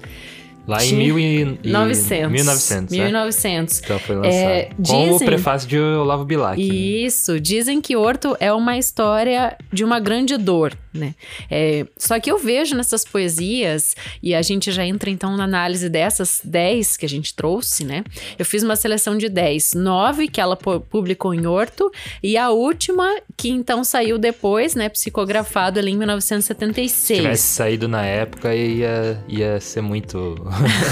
Lá 0.66 0.82
em 0.82 0.94
mil 0.94 1.18
e, 1.18 1.44
1900. 1.62 2.32
1900, 2.32 2.96
1900. 2.96 3.76
É? 3.80 3.84
Então 3.84 3.98
foi 3.98 4.16
lançado. 4.16 4.34
É, 4.34 4.70
dizem, 4.78 5.08
Com 5.08 5.16
o 5.16 5.18
prefácio 5.18 5.68
de 5.68 5.78
Olavo 5.78 6.24
Bilac. 6.24 6.56
Né? 6.56 6.74
Isso. 6.74 7.34
Né? 7.34 7.40
Dizem 7.40 7.80
que 7.80 7.94
Horto 7.96 8.34
é 8.40 8.52
uma 8.52 8.78
história 8.78 9.56
de 9.70 9.84
uma 9.84 10.00
grande 10.00 10.36
dor, 10.38 10.72
né? 10.94 11.14
É, 11.50 11.86
só 11.98 12.18
que 12.20 12.30
eu 12.30 12.38
vejo 12.38 12.76
nessas 12.76 13.04
poesias, 13.04 13.96
e 14.22 14.34
a 14.34 14.40
gente 14.40 14.70
já 14.70 14.86
entra 14.86 15.10
então 15.10 15.36
na 15.36 15.44
análise 15.44 15.88
dessas 15.88 16.40
10 16.44 16.96
que 16.96 17.04
a 17.04 17.08
gente 17.08 17.34
trouxe, 17.34 17.84
né? 17.84 18.04
Eu 18.38 18.44
fiz 18.44 18.62
uma 18.62 18.76
seleção 18.76 19.18
de 19.18 19.28
10. 19.28 19.74
Nove 19.74 20.28
que 20.28 20.40
ela 20.40 20.56
publicou 20.56 21.34
em 21.34 21.46
Horto, 21.46 21.90
e 22.22 22.36
a 22.36 22.50
última 22.50 23.04
que 23.36 23.50
então 23.50 23.82
saiu 23.82 24.18
depois, 24.18 24.74
né? 24.74 24.88
Psicografado 24.88 25.78
ali 25.78 25.90
em 25.90 25.96
1976. 25.96 26.94
Se 26.94 27.22
tivesse 27.22 27.42
saído 27.42 27.88
na 27.88 28.04
época, 28.04 28.54
ia, 28.54 29.22
ia 29.28 29.60
ser 29.60 29.80
muito 29.80 30.14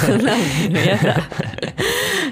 não, 0.08 0.70
não 0.70 0.84
ia 0.84 0.96
dar. 0.96 1.30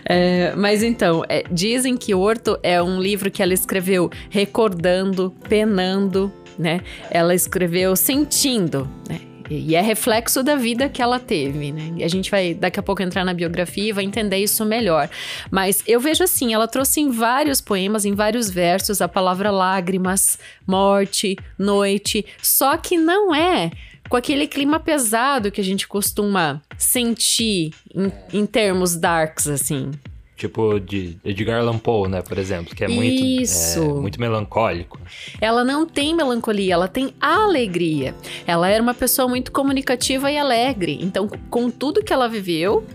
É, 0.04 0.54
mas 0.56 0.82
então, 0.82 1.22
é, 1.28 1.44
dizem 1.50 1.96
que 1.96 2.14
Horto 2.14 2.58
é 2.62 2.82
um 2.82 3.00
livro 3.00 3.30
que 3.30 3.42
ela 3.42 3.54
escreveu 3.54 4.10
recordando, 4.28 5.32
penando, 5.48 6.32
né? 6.60 6.80
Ela 7.10 7.34
escreveu 7.34 7.96
sentindo, 7.96 8.88
né? 9.08 9.20
E 9.50 9.74
é 9.74 9.80
reflexo 9.80 10.44
da 10.44 10.54
vida 10.54 10.88
que 10.88 11.02
ela 11.02 11.18
teve, 11.18 11.72
né? 11.72 11.92
E 11.96 12.04
a 12.04 12.08
gente 12.08 12.30
vai 12.30 12.54
daqui 12.54 12.78
a 12.78 12.82
pouco 12.82 13.02
entrar 13.02 13.24
na 13.24 13.34
biografia 13.34 13.88
e 13.88 13.92
vai 13.92 14.04
entender 14.04 14.36
isso 14.36 14.64
melhor. 14.64 15.10
Mas 15.50 15.82
eu 15.88 15.98
vejo 15.98 16.22
assim, 16.22 16.54
ela 16.54 16.68
trouxe 16.68 17.00
em 17.00 17.10
vários 17.10 17.60
poemas, 17.60 18.04
em 18.04 18.14
vários 18.14 18.48
versos, 18.48 19.00
a 19.00 19.08
palavra 19.08 19.50
lágrimas, 19.50 20.38
morte, 20.64 21.36
noite, 21.58 22.24
só 22.40 22.76
que 22.76 22.96
não 22.96 23.34
é 23.34 23.72
com 24.08 24.16
aquele 24.16 24.46
clima 24.46 24.78
pesado 24.78 25.50
que 25.50 25.60
a 25.60 25.64
gente 25.64 25.88
costuma 25.88 26.62
sentir 26.78 27.72
em, 27.92 28.12
em 28.32 28.46
termos 28.46 28.94
darks, 28.94 29.48
assim. 29.48 29.90
Tipo 30.40 30.80
de 30.80 31.18
Edgar 31.22 31.60
Allan 31.60 31.76
Poe, 31.76 32.08
né, 32.08 32.22
por 32.22 32.38
exemplo, 32.38 32.74
que 32.74 32.82
é 32.82 32.88
muito, 32.88 33.22
é, 33.22 34.00
muito 34.00 34.18
melancólico. 34.18 34.98
Ela 35.38 35.62
não 35.62 35.84
tem 35.84 36.14
melancolia, 36.14 36.72
ela 36.72 36.88
tem 36.88 37.12
alegria. 37.20 38.14
Ela 38.46 38.70
era 38.70 38.82
uma 38.82 38.94
pessoa 38.94 39.28
muito 39.28 39.52
comunicativa 39.52 40.32
e 40.32 40.38
alegre. 40.38 40.98
Então, 41.02 41.28
com 41.50 41.68
tudo 41.68 42.02
que 42.02 42.10
ela 42.10 42.26
viveu, 42.26 42.86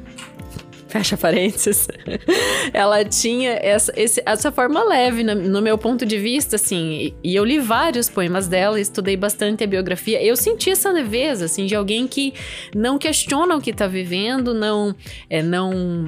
fecha 0.89 1.15
parênteses, 1.15 1.87
ela 2.73 3.05
tinha 3.05 3.51
essa, 3.61 3.93
esse, 3.95 4.23
essa 4.25 4.51
forma 4.51 4.83
leve, 4.83 5.23
no, 5.23 5.35
no, 5.35 5.61
meu 5.61 5.77
ponto 5.77 6.03
de 6.03 6.17
vista, 6.17 6.55
assim, 6.55 7.13
e, 7.23 7.29
e, 7.31 7.35
eu 7.35 7.45
li 7.45 7.59
vários 7.59 8.09
poemas 8.09 8.47
dela, 8.47 8.79
estudei 8.79 9.15
bastante 9.15 9.63
a 9.63 9.67
biografia, 9.67 10.19
eu 10.19 10.35
senti 10.35 10.71
essa 10.71 10.91
leveza, 10.91 11.45
assim, 11.45 11.67
de 11.67 11.75
alguém 11.75 12.07
que 12.07 12.33
não 12.73 12.97
questiona 12.97 13.55
o 13.55 13.61
que 13.61 13.69
está 13.69 13.85
vivendo, 13.85 14.51
não, 14.51 14.95
é, 15.29 15.43
não 15.43 16.07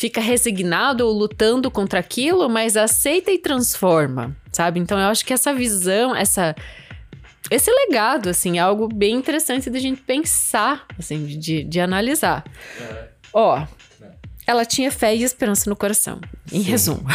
fica 0.00 0.18
resignado 0.18 1.06
ou 1.06 1.12
lutando 1.12 1.70
contra 1.70 2.00
aquilo, 2.00 2.48
mas 2.48 2.74
aceita 2.74 3.30
e 3.30 3.38
transforma, 3.38 4.34
sabe? 4.50 4.80
Então 4.80 4.98
eu 4.98 5.06
acho 5.08 5.22
que 5.26 5.32
essa 5.34 5.52
visão, 5.52 6.16
essa 6.16 6.56
esse 7.50 7.70
legado, 7.70 8.30
assim, 8.30 8.56
é 8.56 8.62
algo 8.62 8.88
bem 8.88 9.14
interessante 9.14 9.68
da 9.68 9.78
gente 9.78 10.00
pensar, 10.00 10.86
assim, 10.98 11.26
de, 11.26 11.64
de 11.64 11.80
analisar. 11.80 12.44
É. 12.80 13.08
Ó, 13.34 13.62
ela 14.46 14.64
tinha 14.64 14.90
fé 14.90 15.14
e 15.14 15.22
esperança 15.22 15.68
no 15.68 15.76
coração, 15.76 16.18
em 16.50 16.62
Sim. 16.62 16.70
resumo. 16.70 17.06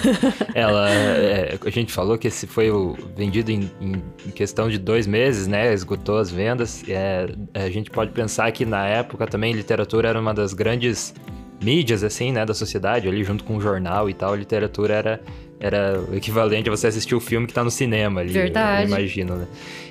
ela, 0.54 0.90
é, 0.90 1.58
a 1.62 1.70
gente 1.70 1.92
falou 1.92 2.16
que 2.16 2.28
esse 2.28 2.46
foi 2.46 2.70
o, 2.70 2.96
vendido 3.14 3.50
em, 3.50 3.70
em, 3.80 4.30
questão 4.30 4.70
de 4.70 4.78
dois 4.78 5.06
meses, 5.06 5.46
né? 5.46 5.74
Esgotou 5.74 6.16
as 6.18 6.30
vendas. 6.30 6.82
É, 6.88 7.26
a 7.52 7.68
gente 7.68 7.90
pode 7.90 8.12
pensar 8.12 8.50
que 8.52 8.64
na 8.64 8.86
época 8.86 9.26
também 9.26 9.52
literatura 9.52 10.08
era 10.08 10.18
uma 10.18 10.32
das 10.32 10.54
grandes 10.54 11.14
mídias, 11.60 12.02
assim, 12.02 12.32
né, 12.32 12.44
da 12.44 12.54
sociedade, 12.54 13.08
ali 13.08 13.22
junto 13.22 13.44
com 13.44 13.56
o 13.56 13.60
jornal 13.60 14.08
e 14.08 14.14
tal. 14.14 14.32
A 14.32 14.36
literatura 14.36 14.94
era, 14.94 15.20
era 15.58 16.00
o 16.10 16.16
equivalente 16.16 16.68
a 16.68 16.72
você 16.72 16.86
assistir 16.86 17.14
o 17.14 17.20
filme 17.20 17.46
que 17.46 17.52
tá 17.52 17.62
no 17.62 17.70
cinema 17.70 18.20
ali. 18.20 18.32
Verdade. 18.32 18.82
Eu 18.82 18.88
imagino, 18.88 19.36
né? 19.36 19.46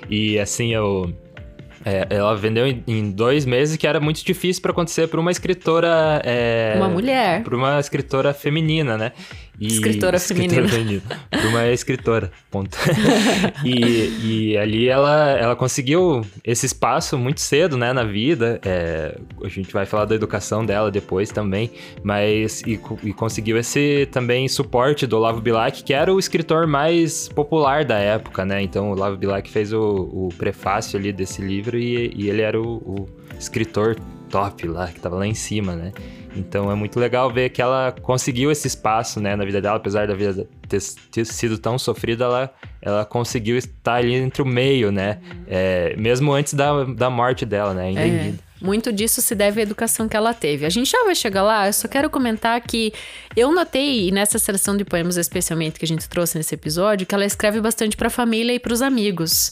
E 0.10 0.40
assim, 0.40 0.74
eu 0.74 1.14
é, 1.86 2.08
ela 2.10 2.36
vendeu 2.36 2.68
em, 2.68 2.84
em, 2.88 3.12
dois 3.12 3.46
meses, 3.46 3.78
que 3.78 3.88
era 3.88 4.00
muito 4.00 4.24
difícil 4.24 4.62
para 4.62 4.72
acontecer 4.72 5.08
para 5.08 5.20
uma 5.20 5.32
escritora. 5.32 6.22
É, 6.26 6.74
uma 6.76 6.90
mulher. 6.90 7.44
Para 7.44 7.56
uma 7.56 7.80
escritora 7.80 8.34
feminina, 8.34 8.98
né? 8.98 9.12
E, 9.60 9.68
escritora, 9.68 10.16
escritora 10.16 10.68
feminina. 10.68 11.02
Para 11.30 11.48
uma 11.48 11.68
escritora, 11.68 12.32
ponto. 12.50 12.78
e, 13.66 14.52
e 14.52 14.58
ali 14.58 14.88
ela, 14.88 15.32
ela 15.32 15.56
conseguiu 15.56 16.26
esse 16.46 16.66
espaço 16.66 17.18
muito 17.18 17.42
cedo, 17.42 17.78
né, 17.78 17.92
na 17.92 18.04
vida. 18.04 18.60
É, 18.64 19.18
a 19.44 19.48
gente 19.50 19.74
vai 19.74 19.86
falar 19.86 20.06
da 20.06 20.16
educação 20.16 20.66
dela 20.66 20.90
depois 20.90 21.30
também, 21.30 21.72
mas 22.02 22.62
e, 22.62 22.80
e, 23.04 23.14
conseguiu 23.14 23.58
esse 23.58 24.08
também 24.12 24.48
suporte 24.48 25.06
do 25.06 25.18
Olavo 25.18 25.42
Bilac, 25.42 25.84
que 25.84 25.94
era 25.94 26.14
o 26.14 26.20
escritor 26.20 26.66
mais 26.66 27.28
popular 27.28 27.84
da 27.84 27.98
época, 27.98 28.46
né? 28.46 28.62
Então 28.62 28.90
o 28.90 28.94
Olavo 28.94 29.18
Bilac 29.18 29.50
fez 29.50 29.74
o, 29.74 29.80
o 29.82 30.30
prefácio 30.38 30.98
ali 30.98 31.12
desse 31.12 31.42
livro 31.42 31.78
e, 31.78 32.14
e 32.16 32.30
ele 32.30 32.42
era 32.42 32.60
o, 32.60 32.78
o 32.78 33.10
escritor 33.38 33.98
top 34.30 34.68
lá, 34.68 34.88
que 34.88 35.00
tava 35.00 35.18
lá 35.18 35.28
em 35.28 35.34
cima, 35.34 35.76
né? 35.76 35.92
Então 36.36 36.72
é 36.72 36.76
muito 36.76 37.00
legal 37.00 37.32
ver 37.32 37.50
que 37.50 37.62
ela 37.62 37.94
conseguiu 38.02 38.52
esse 38.52 38.68
espaço, 38.68 39.20
né, 39.20 39.36
na 39.36 39.44
vida 39.46 39.62
dela, 39.62 39.78
apesar 39.78 40.08
da 40.08 40.14
vida 40.14 40.48
ter, 40.68 40.80
ter 41.12 41.26
sido 41.26 41.58
tão 41.58 41.78
sofrida, 41.80 42.26
ela, 42.26 42.54
ela 42.82 43.06
conseguiu 43.06 43.58
estar 43.58 43.96
ali 43.96 44.14
entre 44.14 44.42
o 44.42 44.46
meio, 44.46 44.92
né? 44.92 45.20
É, 45.48 45.96
mesmo 45.98 46.32
antes 46.32 46.54
da, 46.54 46.84
da 46.84 47.10
morte 47.10 47.46
dela, 47.46 47.74
né? 47.74 47.88
Ainda 47.88 48.02
É. 48.02 48.08
em 48.08 48.18
vida. 48.20 48.50
Muito 48.62 48.92
disso 48.92 49.22
se 49.22 49.34
deve 49.36 49.62
à 49.62 49.64
educação 49.64 50.10
que 50.10 50.18
ela 50.18 50.34
teve. 50.34 50.66
A 50.66 50.70
gente 50.70 50.92
já 50.92 51.06
vai 51.06 51.16
chegar 51.16 51.44
lá, 51.44 51.68
eu 51.68 51.72
só 51.74 51.88
quero 51.88 52.10
comentar 52.10 52.60
que 52.60 52.92
eu 53.40 53.52
notei, 53.52 54.12
nessa 54.12 54.38
seleção 54.38 54.76
de 54.76 54.84
poemas 54.84 55.18
especialmente 55.18 55.80
que 55.80 55.86
a 55.86 55.88
gente 55.88 56.08
trouxe 56.10 56.38
nesse 56.38 56.54
episódio, 56.56 57.06
que 57.08 57.16
ela 57.16 57.26
escreve 57.26 57.60
bastante 57.62 57.96
pra 57.96 58.10
família 58.10 58.54
e 58.54 58.60
pros 58.60 58.82
amigos. 58.82 59.52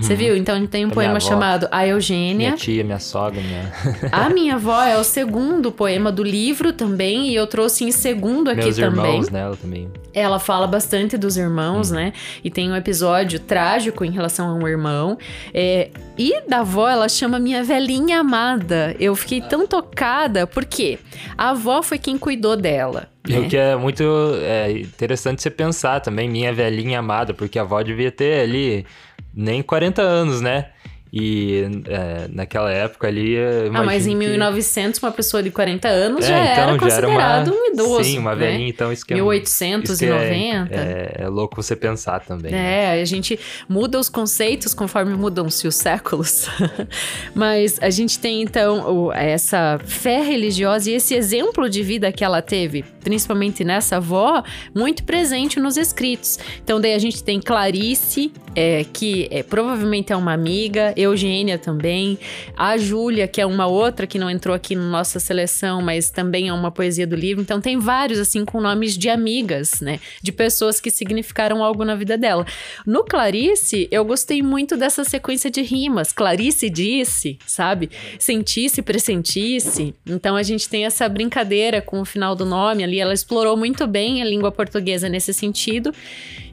Você 0.00 0.14
viu? 0.14 0.36
Então 0.36 0.56
a 0.62 0.66
tem 0.66 0.84
um 0.84 0.88
Pra 0.88 0.94
poema 0.96 1.20
chamado 1.20 1.68
A 1.70 1.86
Eugênia. 1.86 2.48
Minha 2.48 2.56
tia, 2.56 2.84
minha 2.84 2.98
sogra, 2.98 3.40
minha... 3.40 3.72
A 4.12 4.28
minha 4.30 4.54
avó 4.56 4.82
é 4.82 4.98
o 4.98 5.04
segundo 5.04 5.70
poema 5.70 6.10
do 6.10 6.22
livro 6.22 6.72
também, 6.72 7.28
e 7.28 7.34
eu 7.34 7.46
trouxe 7.46 7.84
em 7.84 7.92
segundo 7.92 8.48
aqui 8.50 8.62
meus 8.64 8.76
também. 8.76 9.04
irmãos, 9.04 9.30
né? 9.30 9.40
Ela 9.40 9.56
também. 9.56 9.88
Ela 10.12 10.38
fala 10.40 10.66
bastante 10.66 11.16
dos 11.16 11.36
Hum. 11.36 11.42
irmãos, 11.42 11.90
né? 11.90 12.12
E 12.42 12.50
tem 12.50 12.70
um 12.70 12.76
episódio 12.76 13.38
trágico 13.38 14.04
em 14.04 14.10
relação 14.10 14.48
a 14.50 14.54
um 14.54 14.66
irmão. 14.66 15.16
É, 15.54 15.90
e 16.16 16.40
da 16.48 16.60
avó, 16.60 16.88
ela 16.88 17.08
chama 17.08 17.38
minha 17.38 17.62
velhinha 17.62 18.18
amada. 18.20 18.96
Eu 18.98 19.14
fiquei 19.14 19.40
tão 19.40 19.66
tocada, 19.66 20.46
porque 20.46 20.98
a 21.36 21.50
avó 21.50 21.82
foi 21.82 21.98
quem 21.98 22.18
cuidou 22.18 22.56
dela. 22.56 23.08
Né? 23.28 23.38
O 23.40 23.48
que 23.48 23.56
é 23.56 23.76
muito 23.76 24.04
é, 24.42 24.70
interessante 24.72 25.42
você 25.42 25.50
pensar 25.50 26.00
também, 26.00 26.28
minha 26.28 26.52
velhinha 26.52 26.98
amada, 26.98 27.34
porque 27.34 27.58
a 27.58 27.62
avó 27.62 27.82
devia 27.82 28.10
ter 28.10 28.40
ali 28.40 28.86
nem 29.34 29.62
40 29.62 30.02
anos, 30.02 30.40
né? 30.40 30.70
E 31.12 31.64
é, 31.86 32.28
naquela 32.30 32.70
época 32.72 33.06
ali. 33.08 33.36
Ah, 33.38 33.70
mas 33.82 34.06
em 34.06 34.12
imagino 34.12 34.20
que- 34.20 34.28
1900, 34.28 35.02
uma 35.02 35.10
pessoa 35.12 35.42
de 35.42 35.50
40 35.50 35.88
anos 35.88 36.24
É, 36.24 36.28
já 36.28 36.52
então, 36.52 36.62
era 36.68 36.78
considerado 36.78 37.52
um 37.52 37.72
idoso. 37.72 38.04
Sim, 38.04 38.18
uma 38.18 38.34
né? 38.34 38.46
velhinha, 38.46 38.68
então 38.68 38.92
isso 38.92 39.04
que 39.06 39.14
é. 39.14 39.16
1890. 39.16 39.94
isso 39.94 40.68
que 40.68 40.74
é, 40.74 41.12
é, 41.20 41.24
é 41.24 41.28
louco 41.28 41.56
você 41.62 41.74
pensar 41.74 42.20
também. 42.20 42.52
né? 42.52 42.96
É, 42.96 43.00
a 43.00 43.04
gente 43.04 43.38
muda 43.68 43.98
os 43.98 44.08
conceitos 44.08 44.74
conforme 44.74 45.14
mudam-se 45.14 45.66
os 45.66 45.74
séculos. 45.76 46.46
Mas 47.34 47.78
a 47.80 47.90
gente 47.90 48.18
tem 48.18 48.42
então 48.42 49.12
essa 49.12 49.78
fé 49.84 50.20
religiosa 50.22 50.90
e 50.90 50.94
esse 50.94 51.14
exemplo 51.14 51.68
de 51.68 51.82
vida 51.82 52.10
que 52.12 52.24
ela 52.24 52.42
teve, 52.42 52.84
principalmente 53.02 53.64
nessa 53.64 53.96
avó, 53.96 54.42
muito 54.74 55.04
presente 55.04 55.58
nos 55.60 55.76
escritos. 55.76 56.38
Então 56.62 56.80
daí 56.80 56.94
a 56.94 56.98
gente 56.98 57.22
tem 57.22 57.40
Clarice, 57.40 58.32
é, 58.54 58.84
que 58.92 59.28
é, 59.30 59.42
provavelmente 59.42 60.12
é 60.12 60.16
uma 60.16 60.32
amiga, 60.32 60.92
Eugênia 60.98 61.58
também, 61.58 62.18
a 62.56 62.76
Júlia, 62.76 63.28
que 63.28 63.40
é 63.40 63.46
uma 63.46 63.66
outra 63.66 64.06
que 64.06 64.18
não 64.18 64.28
entrou 64.28 64.54
aqui 64.54 64.74
na 64.74 64.82
nossa 64.82 65.20
seleção, 65.20 65.80
mas 65.80 66.10
também 66.10 66.48
é 66.48 66.52
uma 66.52 66.70
poesia 66.70 67.06
do 67.06 67.14
livro. 67.14 67.40
Então 67.40 67.60
tem 67.60 67.78
vários 67.78 68.18
assim 68.18 68.44
com 68.44 68.60
nomes 68.60 68.98
de 68.98 69.08
amigas, 69.08 69.80
né? 69.80 70.00
De 70.20 70.32
pessoas 70.32 70.80
que 70.80 70.90
significaram 70.90 71.62
algo 71.62 71.84
na 71.84 71.94
vida 71.94 72.18
dela. 72.18 72.44
No 72.84 73.04
Clarice, 73.04 73.86
eu 73.90 74.04
gostei 74.04 74.42
muito 74.42 74.76
dessa 74.76 75.04
sequência 75.04 75.50
de 75.50 75.62
rimas. 75.62 76.12
Clarice 76.12 76.68
disse, 76.68 77.38
sabe? 77.46 77.90
Sentisse, 78.18 78.82
pressentisse. 78.82 79.94
Então 80.06 80.34
a 80.34 80.42
gente 80.42 80.68
tem 80.68 80.84
essa 80.84 81.08
brincadeira 81.08 81.80
com 81.80 82.00
o 82.00 82.04
final 82.04 82.34
do 82.34 82.44
nome 82.44 82.82
ali. 82.82 82.98
Ela 82.98 83.14
explorou 83.14 83.56
muito 83.56 83.86
bem 83.86 84.20
a 84.20 84.24
língua 84.24 84.50
portuguesa 84.50 85.08
nesse 85.08 85.32
sentido. 85.32 85.92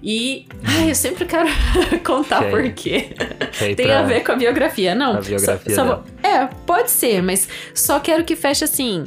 E. 0.07 0.45
Ai, 0.63 0.91
eu 0.91 0.95
sempre 0.95 1.25
quero 1.25 1.49
contar 2.05 2.43
aí- 2.43 2.51
por 2.51 2.71
quê. 2.73 3.09
Tem 3.57 3.75
pra- 3.87 4.01
a 4.01 4.03
ver 4.03 4.23
com 4.23 4.33
a 4.33 4.35
biografia. 4.35 4.93
Não, 4.93 5.17
a 5.17 5.21
biografia 5.21 5.73
só- 5.75 5.85
só 5.85 6.03
É, 6.21 6.45
pode 6.67 6.91
ser, 6.91 7.23
mas 7.23 7.49
só 7.73 7.99
quero 7.99 8.23
que 8.23 8.35
feche 8.35 8.63
assim. 8.63 9.05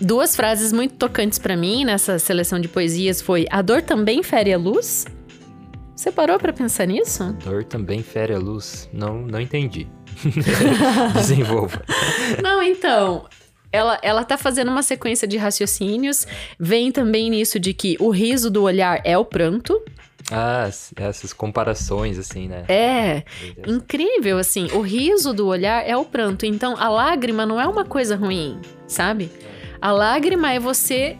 Duas 0.00 0.34
frases 0.34 0.72
muito 0.72 0.96
tocantes 0.96 1.38
pra 1.38 1.56
mim 1.56 1.84
nessa 1.84 2.18
seleção 2.18 2.58
de 2.60 2.66
poesias 2.66 3.22
foi 3.22 3.46
A 3.48 3.62
dor 3.62 3.80
também 3.82 4.24
fere 4.24 4.52
a 4.52 4.58
luz? 4.58 5.06
Você 5.94 6.10
parou 6.10 6.40
pra 6.40 6.52
pensar 6.52 6.86
nisso? 6.86 7.32
Dor 7.44 7.62
também 7.62 8.02
fere 8.02 8.34
a 8.34 8.38
luz. 8.38 8.90
Não, 8.92 9.18
não 9.22 9.40
entendi. 9.40 9.86
Desenvolva. 11.14 11.82
Não, 12.42 12.60
então. 12.62 13.26
Ela, 13.74 13.98
ela 14.02 14.24
tá 14.24 14.38
fazendo 14.38 14.70
uma 14.70 14.82
sequência 14.82 15.26
de 15.26 15.36
raciocínios. 15.36 16.26
Vem 16.58 16.92
também 16.92 17.28
nisso 17.30 17.58
de 17.58 17.74
que 17.74 17.96
o 17.98 18.10
riso 18.10 18.50
do 18.50 18.62
olhar 18.62 19.00
é 19.04 19.18
o 19.18 19.24
pranto. 19.24 19.82
Ah, 20.30 20.70
essas 20.96 21.32
comparações, 21.32 22.18
assim, 22.18 22.48
né? 22.48 22.64
É 22.68 23.24
incrível, 23.66 24.38
assim. 24.38 24.68
O 24.72 24.80
riso 24.80 25.34
do 25.34 25.46
olhar 25.46 25.86
é 25.86 25.96
o 25.96 26.04
pranto. 26.04 26.46
Então, 26.46 26.76
a 26.78 26.88
lágrima 26.88 27.44
não 27.44 27.60
é 27.60 27.66
uma 27.66 27.84
coisa 27.84 28.16
ruim, 28.16 28.60
sabe? 28.86 29.30
A 29.80 29.92
lágrima 29.92 30.52
é 30.52 30.60
você 30.60 31.18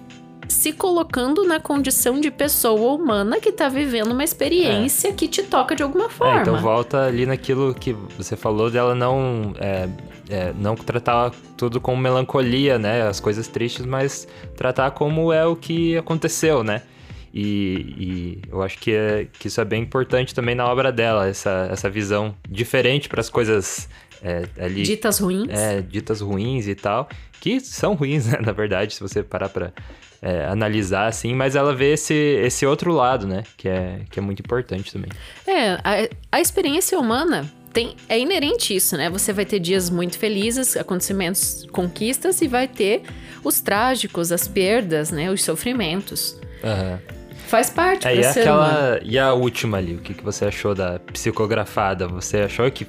se 0.49 0.73
colocando 0.73 1.45
na 1.45 1.59
condição 1.59 2.21
de 2.21 2.31
pessoa 2.31 2.93
humana 2.93 3.41
que 3.41 3.51
tá 3.51 3.69
vivendo 3.69 4.13
uma 4.13 4.25
experiência 4.25 5.13
que 5.13 5.27
te 5.27 5.43
toca 5.43 5.75
de 5.75 5.83
alguma 5.83 6.09
forma. 6.09 6.39
É, 6.39 6.43
então 6.43 6.61
volta 6.61 7.05
ali 7.05 7.27
naquilo 7.27 7.75
que 7.75 7.93
você 8.17 8.37
falou 8.37 8.71
dela 8.71 8.95
não 8.95 9.55
é, 9.59 9.89
é, 10.29 10.53
não 10.59 10.75
tratar 10.75 11.33
tudo 11.57 11.81
com 11.81 11.97
melancolia, 11.97 12.79
né? 12.79 13.03
As 13.03 13.21
coisas 13.21 13.49
tristes, 13.49 13.85
mas 13.85 14.27
tratar 14.57 14.91
como 14.93 15.33
é 15.33 15.45
o 15.47 15.57
que 15.57 15.97
aconteceu, 15.97 16.63
né? 16.63 16.83
E, 17.33 17.97
e 17.99 18.43
eu 18.49 18.63
acho 18.63 18.79
que, 18.79 18.93
é, 18.93 19.27
que 19.41 19.49
isso 19.49 19.61
é 19.61 19.65
bem 19.65 19.83
importante 19.83 20.33
também 20.33 20.55
na 20.55 20.67
obra 20.67 20.93
dela, 20.93 21.27
essa, 21.27 21.69
essa 21.71 21.91
visão 21.91 22.35
diferente 22.49 23.09
para 23.09 23.21
as 23.21 23.29
coisas 23.29 23.89
é, 24.23 24.45
ali 24.57 24.83
Ditas 24.83 25.19
ruins. 25.19 25.49
é, 25.51 25.83
ditas 25.83 26.21
ruins 26.21 26.69
e 26.69 26.77
tal, 26.77 27.09
que 27.41 27.59
são 27.59 27.95
ruins, 27.95 28.27
né, 28.31 28.39
na 28.41 28.53
verdade, 28.53 28.95
se 28.95 29.01
você 29.01 29.23
parar 29.23 29.49
pra 29.49 29.73
é, 30.23 30.47
analisar, 30.47 31.09
assim, 31.09 31.35
mas 31.35 31.57
ela 31.57 31.75
vê 31.75 31.95
esse, 31.95 32.15
esse 32.15 32.65
outro 32.65 32.93
lado, 32.93 33.27
né, 33.27 33.43
que 33.57 33.69
é, 33.69 34.03
que 34.11 34.19
é 34.21 34.23
muito 34.23 34.39
importante 34.39 34.93
também. 34.93 35.11
É, 35.45 35.73
a, 35.73 36.09
a 36.31 36.41
experiência 36.41 36.99
humana 36.99 37.51
tem, 37.75 37.97
é 38.09 38.19
inerente 38.19 38.75
isso, 38.75 38.97
né? 38.97 39.11
Você 39.11 39.33
vai 39.33 39.45
ter 39.45 39.59
dias 39.59 39.91
muito 39.91 40.17
felizes, 40.19 40.77
acontecimentos, 40.77 41.67
conquistas, 41.73 42.41
e 42.41 42.49
vai 42.49 42.67
ter 42.69 43.03
os 43.43 43.61
trágicos, 43.61 44.33
as 44.33 44.49
perdas, 44.49 45.11
né? 45.11 45.31
Os 45.31 45.43
sofrimentos. 45.43 46.39
Aham. 46.63 46.99
Faz 47.49 47.69
parte 47.69 48.09
É, 48.09 48.15
do 48.15 48.21
e 48.21 48.25
ser 48.33 48.49
humano. 48.49 48.63
aquela. 48.65 49.01
E 49.05 49.19
a 49.19 49.35
última 49.35 49.77
ali, 49.77 49.95
o 49.95 49.99
que, 49.99 50.15
que 50.15 50.25
você 50.25 50.47
achou 50.47 50.75
da 50.75 50.99
psicografada? 50.99 52.09
Você 52.09 52.39
achou 52.39 52.71
que 52.71 52.87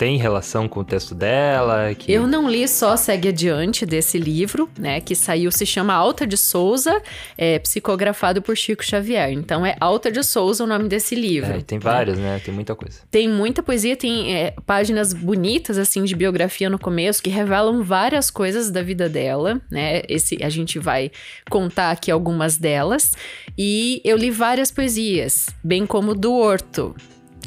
tem 0.00 0.16
relação 0.16 0.66
com 0.66 0.80
o 0.80 0.84
texto 0.84 1.14
dela? 1.14 1.94
Que... 1.94 2.10
Eu 2.10 2.26
não 2.26 2.48
li 2.48 2.66
só 2.66 2.96
Segue 2.96 3.28
Adiante 3.28 3.84
desse 3.84 4.16
livro, 4.16 4.66
né? 4.78 4.98
Que 4.98 5.14
saiu, 5.14 5.52
se 5.52 5.66
chama 5.66 5.92
Alta 5.92 6.26
de 6.26 6.38
Souza, 6.38 7.02
é, 7.36 7.58
psicografado 7.58 8.40
por 8.40 8.56
Chico 8.56 8.82
Xavier. 8.82 9.30
Então 9.30 9.64
é 9.66 9.76
Alta 9.78 10.10
de 10.10 10.22
Souza 10.22 10.64
o 10.64 10.66
nome 10.66 10.88
desse 10.88 11.14
livro. 11.14 11.52
É, 11.52 11.60
tem 11.60 11.76
né? 11.76 11.82
várias, 11.84 12.16
né? 12.16 12.40
Tem 12.42 12.54
muita 12.54 12.74
coisa. 12.74 13.00
Tem 13.10 13.28
muita 13.28 13.62
poesia, 13.62 13.94
tem 13.94 14.34
é, 14.34 14.54
páginas 14.64 15.12
bonitas, 15.12 15.76
assim, 15.76 16.02
de 16.02 16.16
biografia 16.16 16.70
no 16.70 16.78
começo, 16.78 17.22
que 17.22 17.28
revelam 17.28 17.82
várias 17.82 18.30
coisas 18.30 18.70
da 18.70 18.80
vida 18.80 19.06
dela, 19.06 19.60
né? 19.70 20.00
Esse, 20.08 20.42
a 20.42 20.48
gente 20.48 20.78
vai 20.78 21.10
contar 21.50 21.90
aqui 21.90 22.10
algumas 22.10 22.56
delas. 22.56 23.12
E 23.58 24.00
eu 24.02 24.16
li 24.16 24.30
várias 24.30 24.70
poesias, 24.70 25.50
bem 25.62 25.84
como 25.84 26.14
do 26.14 26.32
Horto. 26.32 26.96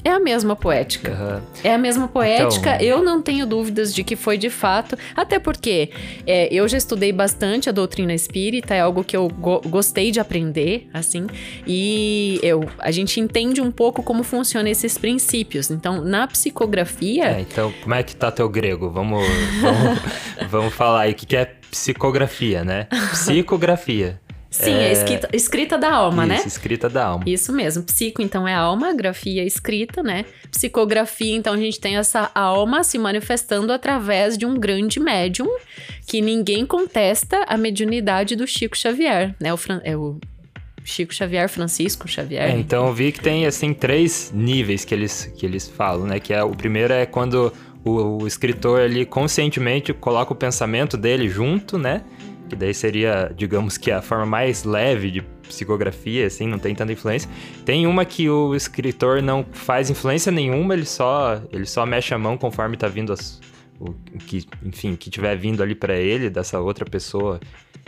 É 0.04 0.10
a 0.10 0.20
mesma 0.20 0.56
poética. 0.56 1.12
Aham. 1.12 1.42
É 1.64 1.74
a 1.74 1.78
mesma 1.78 2.08
poética, 2.08 2.76
Então- 2.76 2.86
eu 2.86 3.04
não 3.04 3.22
tenho 3.22 3.46
dúvidas 3.46 3.94
de 3.96 4.04
que 4.04 4.16
foi 4.16 4.38
de 4.38 4.50
fato, 4.50 4.98
até 5.16 5.40
porque 5.40 5.90
é, 6.28 6.54
eu 6.54 6.68
já 6.68 6.78
estudei 6.78 7.12
bastante 7.12 7.70
a 7.70 7.72
doutrina 7.72 8.14
espírita, 8.14 8.74
é 8.76 8.82
algo 8.82 9.04
que 9.04 9.16
eu 9.16 9.28
go- 9.30 9.62
gostei 9.66 10.12
de 10.12 10.20
aprender, 10.20 10.90
assim, 10.94 11.28
e 11.66 12.40
eu, 12.44 12.68
a 12.80 12.92
gente 12.92 13.20
entende 13.20 13.62
um 13.62 13.72
pouco 13.72 14.04
como 14.04 14.24
funcionam 14.24 14.70
esses 14.70 14.98
princípios. 14.98 15.72
Então, 15.72 16.02
na 16.02 16.28
psicografia, 16.28 17.26
É, 17.38 17.42
então, 17.42 17.74
como 17.82 17.96
é 17.96 18.04
que 18.04 18.16
tá 18.16 18.30
teu 18.32 18.50
grego? 18.50 18.90
Vamos, 18.90 19.24
vamos, 19.62 20.00
vamos 20.52 20.74
falar 20.74 21.02
aí. 21.02 21.12
O 21.12 21.16
que, 21.16 21.26
que 21.26 21.36
é 21.38 21.46
psicografia, 21.72 22.64
né? 22.64 22.88
Psicografia. 23.12 24.20
Sim, 24.54 24.74
é, 24.74 24.92
escrita, 24.92 25.30
escrita 25.34 25.78
da 25.78 25.92
alma, 25.92 26.26
né? 26.26 26.36
Isso, 26.36 26.48
escrita 26.48 26.90
da 26.90 27.06
alma. 27.06 27.24
Isso 27.28 27.52
mesmo. 27.52 27.84
Psico, 27.84 28.22
então, 28.22 28.48
é 28.48 28.54
alma, 28.54 28.94
grafia, 28.94 29.44
escrita, 29.44 30.02
né? 30.02 30.26
Psicografia, 30.52 31.36
então, 31.36 31.54
a 31.54 31.58
gente 31.58 31.80
tem 31.80 31.98
essa 31.98 32.32
alma 32.34 32.84
se 32.84 32.98
manifestando 32.98 33.74
através 33.74 34.38
de 34.38 34.46
um 34.46 34.56
grande 34.56 35.00
médium 35.00 35.48
que 36.08 36.22
ninguém 36.22 36.66
contesta 36.66 37.44
a 37.48 37.58
mediunidade 37.58 38.36
do 38.36 38.48
Chico 38.48 38.78
Xavier, 38.78 39.36
né? 39.40 39.54
O, 39.54 39.58
Fran- 39.58 39.82
é 39.84 39.98
o 39.98 40.20
Chico 40.84 41.14
Xavier, 41.14 41.48
Francisco 41.50 42.08
Xavier. 42.08 42.50
É, 42.50 42.58
então 42.58 42.88
eu 42.88 42.94
vi 42.94 43.12
que 43.12 43.22
tem 43.22 43.46
assim 43.46 43.74
três 43.74 44.32
níveis 44.34 44.84
que 44.86 44.94
eles, 44.94 45.32
que 45.38 45.46
eles 45.46 45.68
falam, 45.68 46.06
né? 46.06 46.20
Que 46.20 46.34
é 46.34 46.44
o 46.44 46.52
primeiro 46.52 46.94
é 46.94 47.06
quando 47.06 47.52
o, 47.84 48.22
o 48.24 48.28
escritor 48.28 48.82
ali 48.82 49.06
conscientemente 49.06 49.94
coloca 49.94 50.34
o 50.34 50.36
pensamento 50.36 50.98
dele 50.98 51.28
junto, 51.30 51.78
né? 51.78 52.02
Que 52.54 52.60
daí 52.60 52.74
seria, 52.74 53.32
digamos 53.36 53.80
que 53.80 53.90
a 53.90 54.00
forma 54.00 54.28
mais 54.28 54.64
leve 54.64 55.10
de 55.10 55.22
psicografia, 55.48 56.28
assim, 56.28 56.46
não 56.46 56.60
tem 56.60 56.76
tanta 56.76 56.94
influência. 56.94 57.28
Tem 57.66 57.88
uma 57.88 58.06
que 58.06 58.30
o 58.30 58.54
escritor 58.54 59.24
não 59.24 59.44
faz 59.52 59.90
influência 59.90 60.32
nenhuma, 60.32 60.76
ele 60.76 60.86
só 60.86 61.42
ele 61.52 61.66
só 61.66 61.84
mexe 61.84 62.14
a 62.14 62.18
mão 62.20 62.38
conforme 62.38 62.78
tá 62.78 62.88
vindo 62.88 63.12
as, 63.12 63.42
o 63.80 63.92
que, 64.20 64.46
enfim, 64.64 64.96
que 64.96 65.10
tiver 65.10 65.36
vindo 65.36 65.64
ali 65.64 65.74
para 65.74 65.96
ele 65.96 66.30
dessa 66.30 66.60
outra 66.60 66.86
pessoa 66.86 67.40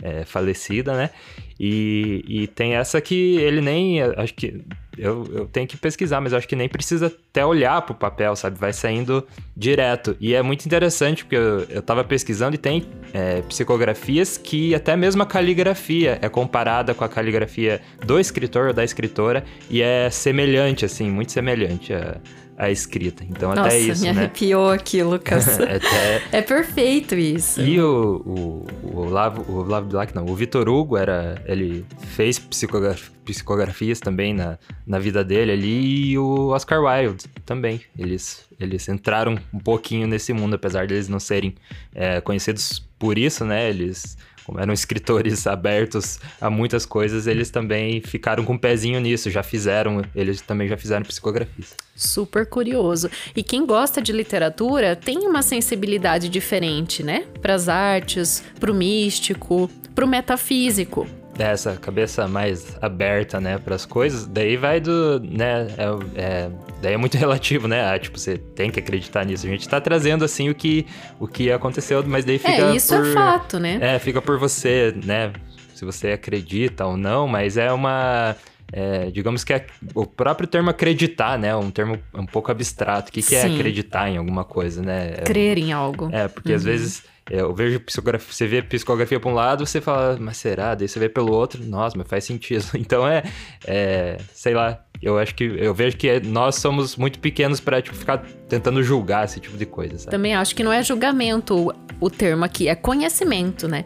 é, 0.02 0.24
falecida, 0.24 0.96
né? 0.96 1.10
E, 1.58 2.24
e 2.28 2.46
tem 2.46 2.74
essa 2.74 3.00
que 3.00 3.36
ele 3.36 3.60
nem. 3.60 4.02
Acho 4.02 4.34
que. 4.34 4.62
Eu, 4.98 5.28
eu 5.30 5.46
tenho 5.46 5.66
que 5.66 5.76
pesquisar, 5.76 6.22
mas 6.22 6.32
acho 6.32 6.48
que 6.48 6.56
nem 6.56 6.70
precisa 6.70 7.08
até 7.08 7.44
olhar 7.44 7.82
pro 7.82 7.94
papel, 7.94 8.34
sabe? 8.34 8.58
Vai 8.58 8.72
saindo 8.72 9.26
direto. 9.54 10.16
E 10.18 10.34
é 10.34 10.40
muito 10.40 10.64
interessante, 10.64 11.22
porque 11.22 11.36
eu, 11.36 11.66
eu 11.68 11.82
tava 11.82 12.02
pesquisando 12.02 12.54
e 12.54 12.58
tem 12.58 12.86
é, 13.12 13.42
psicografias 13.42 14.38
que 14.38 14.74
até 14.74 14.96
mesmo 14.96 15.22
a 15.22 15.26
caligrafia 15.26 16.18
é 16.22 16.30
comparada 16.30 16.94
com 16.94 17.04
a 17.04 17.08
caligrafia 17.10 17.82
do 18.06 18.18
escritor 18.18 18.68
ou 18.68 18.72
da 18.72 18.84
escritora 18.84 19.44
e 19.68 19.82
é 19.82 20.08
semelhante, 20.08 20.86
assim, 20.86 21.10
muito 21.10 21.30
semelhante. 21.30 21.92
A, 21.92 22.18
a 22.56 22.70
escrita. 22.70 23.24
Então, 23.24 23.50
Nossa, 23.50 23.68
até 23.68 23.78
isso, 23.78 24.02
me 24.02 24.12
né? 24.12 24.20
arrepiou 24.20 24.70
aqui, 24.70 25.02
Lucas. 25.02 25.46
até... 25.60 26.22
É 26.32 26.42
perfeito 26.42 27.14
isso. 27.14 27.60
E 27.60 27.80
o, 27.80 28.22
o, 28.24 28.66
o, 28.82 28.98
Olavo, 29.00 29.44
o 29.50 29.58
Olavo 29.58 29.88
Bilac, 29.88 30.14
não, 30.14 30.24
o 30.24 30.34
Vitor 30.34 30.68
Hugo, 30.68 30.96
era, 30.96 31.42
ele 31.46 31.84
fez 32.08 32.38
psicograf, 32.38 33.10
psicografias 33.24 34.00
também 34.00 34.32
na, 34.32 34.58
na 34.86 34.98
vida 34.98 35.22
dele 35.22 35.52
ali, 35.52 36.10
e 36.10 36.18
o 36.18 36.48
Oscar 36.48 36.80
Wilde 36.82 37.24
também. 37.44 37.80
Eles, 37.98 38.46
eles 38.58 38.88
entraram 38.88 39.38
um 39.52 39.58
pouquinho 39.58 40.06
nesse 40.06 40.32
mundo, 40.32 40.54
apesar 40.54 40.86
deles 40.86 41.08
não 41.08 41.20
serem 41.20 41.54
é, 41.94 42.20
conhecidos 42.20 42.86
por 42.98 43.18
isso, 43.18 43.44
né? 43.44 43.68
Eles 43.68 44.16
como 44.46 44.60
eram 44.60 44.72
escritores 44.74 45.46
abertos 45.46 46.20
a 46.40 46.48
muitas 46.48 46.86
coisas, 46.86 47.26
eles 47.26 47.50
também 47.50 48.00
ficaram 48.00 48.44
com 48.44 48.52
um 48.54 48.58
pezinho 48.58 49.00
nisso, 49.00 49.28
já 49.28 49.42
fizeram, 49.42 50.02
eles 50.14 50.40
também 50.40 50.68
já 50.68 50.76
fizeram 50.76 51.04
psicografias. 51.04 51.74
Super 51.94 52.46
curioso. 52.46 53.10
E 53.34 53.42
quem 53.42 53.66
gosta 53.66 54.00
de 54.00 54.12
literatura 54.12 54.94
tem 54.94 55.26
uma 55.26 55.42
sensibilidade 55.42 56.28
diferente, 56.28 57.02
né? 57.02 57.24
Para 57.42 57.54
as 57.54 57.68
artes, 57.68 58.44
para 58.60 58.70
o 58.70 58.74
místico, 58.74 59.68
para 59.94 60.04
o 60.04 60.08
metafísico 60.08 61.06
essa 61.44 61.76
cabeça 61.76 62.26
mais 62.26 62.76
aberta, 62.80 63.40
né, 63.40 63.58
para 63.58 63.74
as 63.74 63.84
coisas, 63.84 64.26
daí 64.26 64.56
vai 64.56 64.80
do, 64.80 65.20
né, 65.20 65.68
é, 65.76 66.20
é, 66.20 66.50
daí 66.80 66.94
é 66.94 66.96
muito 66.96 67.16
relativo, 67.18 67.68
né, 67.68 67.84
ah, 67.84 67.98
tipo, 67.98 68.18
você 68.18 68.38
tem 68.38 68.70
que 68.70 68.80
acreditar 68.80 69.24
nisso. 69.24 69.46
A 69.46 69.50
gente 69.50 69.68
tá 69.68 69.80
trazendo, 69.80 70.24
assim, 70.24 70.48
o 70.48 70.54
que, 70.54 70.86
o 71.18 71.26
que 71.26 71.50
aconteceu, 71.50 72.02
mas 72.06 72.24
daí 72.24 72.38
fica 72.38 72.52
É, 72.52 72.74
isso 72.74 72.94
é 72.94 72.98
por, 72.98 73.06
é 73.06 73.12
fato, 73.12 73.58
né? 73.58 73.78
É, 73.80 73.98
fica 73.98 74.20
por 74.22 74.38
você, 74.38 74.94
né, 75.04 75.32
se 75.74 75.84
você 75.84 76.12
acredita 76.12 76.86
ou 76.86 76.96
não, 76.96 77.28
mas 77.28 77.56
é 77.56 77.72
uma... 77.72 78.36
É, 78.72 79.12
digamos 79.12 79.44
que 79.44 79.52
é 79.52 79.64
o 79.94 80.04
próprio 80.04 80.48
termo 80.48 80.68
acreditar, 80.70 81.38
né? 81.38 81.54
Um 81.54 81.70
termo 81.70 82.00
um 82.12 82.26
pouco 82.26 82.50
abstrato. 82.50 83.10
O 83.10 83.12
que, 83.12 83.22
que 83.22 83.36
é 83.36 83.44
acreditar 83.44 84.10
em 84.10 84.16
alguma 84.16 84.44
coisa, 84.44 84.82
né? 84.82 85.12
É, 85.18 85.22
Crer 85.22 85.56
em 85.56 85.72
algo. 85.72 86.10
É, 86.12 86.26
porque 86.26 86.50
uhum. 86.50 86.56
às 86.56 86.64
vezes 86.64 87.04
é, 87.04 87.10
eu 87.30 87.52
vejo 87.54 87.80
psicografia, 87.80 88.32
você 88.32 88.46
vê 88.46 88.62
psicografia 88.62 89.18
para 89.18 89.30
um 89.30 89.34
lado, 89.34 89.66
você 89.66 89.80
fala, 89.80 90.16
mas 90.20 90.36
será? 90.36 90.74
Daí 90.74 90.86
você 90.86 90.98
vê 90.98 91.08
pelo 91.08 91.32
outro, 91.32 91.64
nossa, 91.64 91.96
mas 91.98 92.06
faz 92.06 92.24
sentido. 92.24 92.64
Então 92.76 93.06
é, 93.06 93.24
é 93.66 94.16
sei 94.32 94.54
lá, 94.54 94.80
eu 95.02 95.18
acho 95.18 95.34
que 95.34 95.44
eu 95.44 95.74
vejo 95.74 95.96
que 95.96 96.20
nós 96.20 96.56
somos 96.56 96.96
muito 96.96 97.18
pequenos 97.18 97.58
para 97.58 97.82
tipo, 97.82 97.96
ficar 97.96 98.18
tentando 98.48 98.82
julgar 98.82 99.24
esse 99.24 99.40
tipo 99.40 99.56
de 99.56 99.66
coisa. 99.66 99.98
Sabe? 99.98 100.10
Também 100.10 100.34
acho 100.34 100.54
que 100.54 100.62
não 100.62 100.72
é 100.72 100.82
julgamento 100.82 101.74
o 102.00 102.10
termo 102.10 102.44
aqui, 102.44 102.68
é 102.68 102.74
conhecimento, 102.74 103.66
né? 103.66 103.84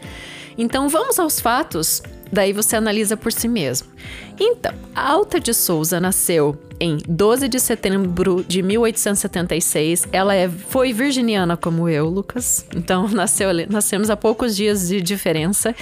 Então 0.59 0.89
vamos 0.89 1.19
aos 1.19 1.41
fatos, 1.41 2.03
daí 2.33 2.53
você 2.53 2.77
analisa 2.77 3.17
por 3.17 3.33
si 3.33 3.49
mesmo. 3.49 3.89
Então, 4.39 4.73
Alta 4.95 5.39
de 5.39 5.53
Souza 5.53 6.01
nasceu 6.01 6.59
em 6.81 6.97
12 7.07 7.47
de 7.47 7.61
setembro 7.61 8.43
de 8.47 8.63
1876. 8.63 10.09
Ela 10.11 10.35
é, 10.35 10.49
foi 10.49 10.93
virginiana 10.93 11.57
como 11.57 11.89
eu, 11.89 12.09
Lucas. 12.09 12.65
Então, 12.75 13.07
nasceu, 13.13 13.49
nascemos 13.69 14.09
há 14.09 14.17
poucos 14.17 14.57
dias 14.57 14.89
de 14.89 15.01
diferença. 15.03 15.75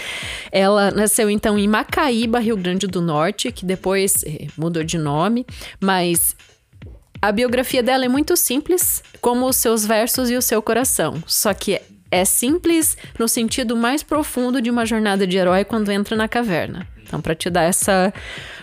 Ela 0.51 0.91
nasceu, 0.91 1.31
então, 1.31 1.57
em 1.57 1.69
Macaíba, 1.69 2.41
Rio 2.41 2.57
Grande 2.57 2.87
do 2.87 3.01
Norte, 3.01 3.53
que 3.53 3.65
depois 3.65 4.25
eh, 4.25 4.49
mudou 4.57 4.83
de 4.83 4.99
nome, 4.99 5.47
mas 5.81 6.35
a 7.23 7.31
biografia 7.31 7.83
dela 7.83 8.05
é 8.05 8.09
muito 8.09 8.37
simples, 8.37 9.03
como 9.21 9.47
os 9.47 9.57
seus 9.57 9.87
versos 9.87 10.31
e 10.31 10.37
o 10.37 10.43
seu 10.43 10.61
coração. 10.61 11.23
Só 11.27 11.55
que 11.55 11.81
é 12.11 12.25
simples 12.25 12.97
no 13.19 13.29
sentido 13.29 13.77
mais 13.77 14.03
profundo 14.03 14.61
de 14.61 14.71
uma 14.71 14.87
jornada 14.87 15.27
de 15.27 15.37
herói 15.37 15.65
quando 15.65 15.91
entra 15.91 16.17
na 16.17 16.29
caverna. 16.29 16.87
Então, 17.09 17.21
para 17.21 17.35
te 17.35 17.49
dar 17.49 17.63
essa. 17.63 18.13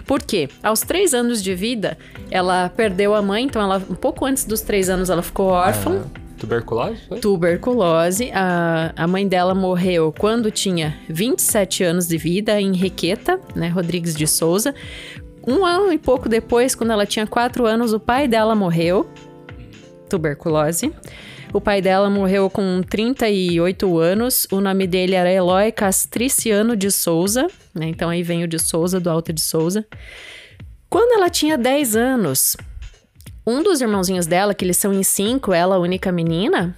Por 0.05 0.21
quê? 0.21 0.47
Aos 0.61 0.81
três 0.81 1.15
anos 1.15 1.41
de 1.41 1.55
vida, 1.55 1.97
ela 2.29 2.69
perdeu 2.69 3.15
a 3.15 3.21
mãe, 3.21 3.43
então 3.43 3.61
ela, 3.61 3.77
um 3.89 3.95
pouco 3.95 4.23
antes 4.23 4.45
dos 4.45 4.61
três 4.61 4.87
anos, 4.87 5.09
ela 5.09 5.23
ficou 5.23 5.47
órfã. 5.47 6.03
Ah, 6.05 6.19
tuberculose? 6.37 7.01
Foi? 7.07 7.19
Tuberculose. 7.19 8.31
A, 8.31 8.93
a 8.95 9.07
mãe 9.07 9.27
dela 9.27 9.55
morreu 9.55 10.13
quando 10.17 10.51
tinha 10.51 10.95
27 11.09 11.83
anos 11.83 12.07
de 12.07 12.17
vida, 12.17 12.61
em 12.61 12.75
Requeta, 12.75 13.39
né? 13.55 13.67
Rodrigues 13.67 14.15
de 14.15 14.27
Souza. 14.27 14.75
Um 15.47 15.65
ano 15.65 15.91
e 15.91 15.97
pouco 15.97 16.29
depois, 16.29 16.75
quando 16.75 16.91
ela 16.91 17.05
tinha 17.05 17.25
quatro 17.25 17.65
anos, 17.65 17.93
o 17.93 17.99
pai 17.99 18.27
dela 18.27 18.53
morreu. 18.53 19.09
Tuberculose. 20.07 20.93
O 21.55 21.61
pai 21.61 21.81
dela 21.81 22.09
morreu 22.09 22.49
com 22.49 22.81
38 22.83 23.97
anos. 23.97 24.45
O 24.51 24.59
nome 24.59 24.85
dele 24.85 25.15
era 25.15 25.31
Eloy 25.31 25.71
Castriciano 25.71 26.75
de 26.75 26.91
Souza. 26.91 27.47
Né? 27.73 27.87
Então 27.87 28.09
aí 28.09 28.21
vem 28.23 28.43
o 28.43 28.47
de 28.47 28.59
Souza, 28.59 28.99
do 28.99 29.09
Alto 29.09 29.31
de 29.31 29.39
Souza. 29.39 29.87
Quando 30.89 31.13
ela 31.13 31.29
tinha 31.29 31.57
10 31.57 31.95
anos, 31.95 32.57
um 33.47 33.63
dos 33.63 33.79
irmãozinhos 33.79 34.27
dela, 34.27 34.53
que 34.53 34.65
eles 34.65 34.75
são 34.75 34.91
em 34.91 35.01
cinco, 35.01 35.53
ela 35.53 35.77
a 35.77 35.79
única 35.79 36.11
menina, 36.11 36.75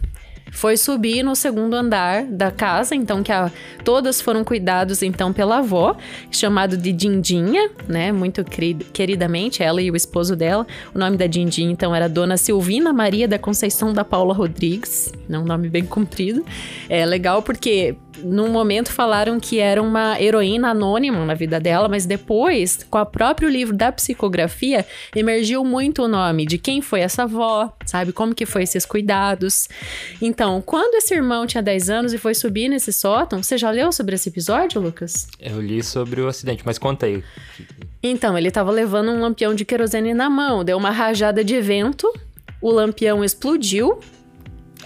foi 0.52 0.78
subir 0.78 1.24
no 1.24 1.36
segundo 1.36 1.76
andar 1.76 2.26
da 2.26 2.52
casa, 2.52 2.96
então 2.96 3.22
que 3.22 3.32
a, 3.32 3.52
todas 3.84 4.22
foram 4.22 4.44
cuidados 4.44 5.02
então 5.02 5.32
pela 5.34 5.60
avó, 5.60 5.96
chamado 6.32 6.78
de 6.78 6.92
Dindinha, 6.92 7.70
né? 7.88 8.12
Muito 8.12 8.44
queridamente, 8.44 9.62
ela 9.62 9.82
e 9.82 9.92
o 9.92 9.96
esposo 9.96 10.36
dela. 10.36 10.66
O 10.94 11.00
nome 11.00 11.18
da 11.18 11.28
Dindinha 11.28 11.72
então 11.72 11.96
era 11.96 12.08
Dona 12.08 12.38
Silvina 12.38 12.92
Maria 12.94 13.28
da 13.28 13.40
Conceição 13.40 13.94
da 13.94 14.04
Paula 14.04 14.34
Rodrigues, 14.34 15.14
né? 15.28 15.38
um 15.38 15.46
nome 15.46 15.70
bem 15.70 15.86
comprido. 15.86 16.46
É 16.90 17.06
legal 17.06 17.42
porque 17.42 17.96
num 18.24 18.50
momento 18.50 18.92
falaram 18.92 19.40
que 19.40 19.60
era 19.60 19.82
uma 19.82 20.20
heroína 20.22 20.70
anônima 20.70 21.26
na 21.26 21.34
vida 21.34 21.60
dela, 21.60 21.88
mas 21.88 22.06
depois, 22.06 22.86
com 22.90 23.00
o 23.00 23.06
próprio 23.06 23.50
livro 23.50 23.76
da 23.76 23.92
psicografia, 23.92 24.86
emergiu 25.16 25.64
muito 25.64 26.04
o 26.04 26.08
nome 26.08 26.46
de 26.46 26.58
quem 26.58 26.82
foi 26.82 27.02
essa 27.02 27.24
avó, 27.24 27.72
sabe? 27.86 28.12
Como 28.12 28.36
que 28.36 28.46
foi 28.46 28.64
esses 28.64 28.86
cuidados. 28.86 29.68
Então, 30.22 30.62
quando 30.62 30.96
esse 30.96 31.14
irmão 31.14 31.46
tinha 31.46 31.64
10 31.64 31.90
anos 31.90 32.14
e 32.14 32.18
foi 32.18 32.34
subir 32.34 32.70
nesse 32.70 32.92
sótão, 32.92 33.42
você 33.42 33.58
já 33.58 33.70
leu 33.72 33.92
sobre 33.92 34.16
esse 34.16 34.30
episódio, 34.30 34.82
Lucas? 34.82 35.28
Eu 35.40 35.62
li 35.62 35.84
sobre 35.84 36.22
o 36.22 36.28
acidente, 36.28 36.64
mas 36.66 36.78
conta 36.78 37.06
aí. 37.06 37.24
Então, 38.02 38.38
ele 38.38 38.48
estava 38.48 38.72
levando 38.72 39.12
um 39.12 39.22
lampião 39.22 39.54
de 39.54 39.66
querosene 39.66 40.14
na 40.14 40.30
mão, 40.30 40.64
deu 40.64 40.78
uma 40.78 40.92
rajada 40.92 41.44
de 41.44 41.60
vento, 41.62 42.12
o 42.62 42.72
lampião 42.72 43.24
explodiu, 43.24 44.00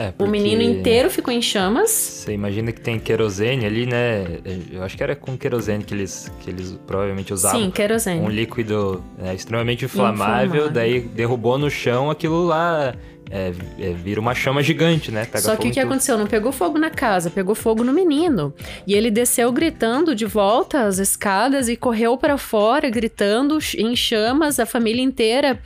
é. 0.02 0.14
O 0.18 0.28
menino 0.28 0.62
inteiro 0.62 1.10
ficou 1.10 1.34
em 1.34 1.42
chamas. 1.42 1.90
Você 1.92 2.34
imagina 2.34 2.72
que 2.72 2.82
tem 2.82 3.00
querosene 3.00 3.66
ali, 3.66 3.86
né? 3.86 4.26
Eu 4.72 4.84
acho 4.84 4.98
que 4.98 5.04
era 5.04 5.16
com 5.16 5.38
querosene 5.38 5.84
que 5.84 5.94
eles, 5.94 6.32
que 6.42 6.50
eles 6.50 6.78
provavelmente 6.88 7.34
usavam. 7.34 7.62
Sim, 7.62 7.72
querosene. 7.72 8.22
Um 8.22 8.30
líquido 8.30 9.04
né, 9.18 9.36
extremamente 9.36 9.86
inflamável, 9.86 10.46
inflamável, 10.46 10.72
daí 10.72 11.02
derrubou 11.02 11.58
no 11.58 11.70
chão 11.70 12.10
aquilo 12.10 12.46
lá. 12.46 12.96
É, 13.34 13.54
é, 13.80 13.94
vira 13.94 14.20
uma 14.20 14.36
chama 14.36 14.62
gigante, 14.62 15.10
né? 15.10 15.24
Pega 15.24 15.40
Só 15.40 15.56
que 15.56 15.70
o 15.70 15.72
que 15.72 15.80
aconteceu? 15.80 16.18
Não 16.18 16.28
pegou 16.28 16.52
fogo 16.52 16.78
na 16.78 16.90
casa, 16.90 17.30
pegou 17.30 17.56
fogo 17.56 17.82
no 17.82 17.94
menino. 17.94 18.54
E 18.86 18.94
ele 18.94 19.10
desceu 19.10 19.50
gritando 19.54 20.14
de 20.14 20.26
volta 20.26 20.84
as 20.84 20.98
escadas 20.98 21.70
e 21.70 21.78
correu 21.78 22.18
para 22.18 22.38
fora, 22.38 22.90
gritando 22.90 23.58
em 23.78 23.96
chamas, 23.96 24.60
a 24.60 24.66
família 24.66 25.02
inteira 25.02 25.58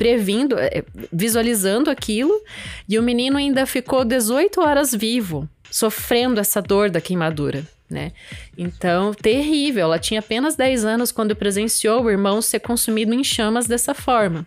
previndo, 0.00 0.58
é, 0.58 0.82
visualizando 1.12 1.90
aquilo, 1.90 2.32
e 2.88 2.98
o 2.98 3.02
menino 3.02 3.36
ainda 3.36 3.66
ficou 3.66 4.02
18 4.02 4.58
horas 4.62 4.94
vivo, 4.94 5.46
sofrendo 5.70 6.40
essa 6.40 6.62
dor 6.62 6.88
da 6.88 7.02
queimadura. 7.02 7.66
Né? 7.90 8.12
Então, 8.56 9.12
terrível. 9.12 9.82
Ela 9.82 9.98
tinha 9.98 10.20
apenas 10.20 10.56
10 10.56 10.86
anos 10.86 11.12
quando 11.12 11.36
presenciou 11.36 12.02
o 12.02 12.10
irmão 12.10 12.40
ser 12.40 12.60
consumido 12.60 13.12
em 13.12 13.22
chamas 13.22 13.66
dessa 13.66 13.92
forma. 13.92 14.46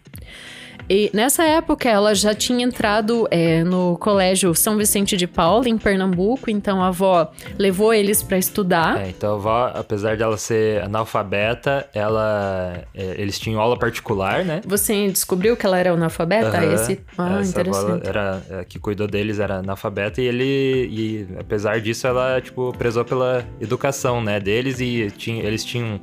E 0.90 1.10
nessa 1.14 1.44
época 1.44 1.90
ela 1.90 2.14
já 2.14 2.34
tinha 2.34 2.66
entrado 2.66 3.28
é, 3.32 3.64
no 3.64 3.98
colégio 3.98 4.54
São 4.56 4.78
Vicente 4.78 5.16
de 5.16 5.28
Paula, 5.28 5.70
em 5.70 5.78
Pernambuco, 5.78 6.50
então 6.50 6.82
a 6.82 6.88
avó 6.88 7.32
levou 7.58 7.94
eles 7.94 8.22
para 8.22 8.38
estudar. 8.38 9.00
É, 9.00 9.10
então 9.10 9.32
a 9.32 9.36
avó, 9.36 9.72
apesar 9.74 10.18
dela 10.18 10.38
ser 10.38 10.82
analfabeta, 10.84 11.88
ela, 11.94 12.84
é, 12.94 13.16
eles 13.18 13.40
tinham 13.40 13.60
aula 13.60 13.78
particular, 13.78 14.44
né? 14.44 14.62
Você 14.66 15.08
descobriu 15.08 15.56
que 15.56 15.66
ela 15.66 15.78
era 15.78 15.92
analfabeta? 15.92 16.62
Uhum. 16.62 16.74
Esse... 16.74 17.00
Ah, 17.18 17.40
Essa 17.40 17.50
interessante. 17.50 18.08
era, 18.08 18.42
a 18.50 18.56
é, 18.60 18.64
que 18.64 18.80
cuidou 18.80 19.08
deles 19.08 19.40
era 19.40 19.60
analfabeta 19.60 20.22
e 20.22 20.26
ele, 20.26 20.88
e 20.92 21.28
apesar 21.40 21.80
disso, 21.80 22.08
ela, 22.08 22.42
tipo, 22.42 22.74
prezou 22.78 23.06
pela 23.06 23.46
educação, 23.60 24.22
né, 24.22 24.40
deles 24.40 24.80
e 24.80 25.12
tinha, 25.18 25.44
eles 25.44 25.64
tinham 25.64 26.00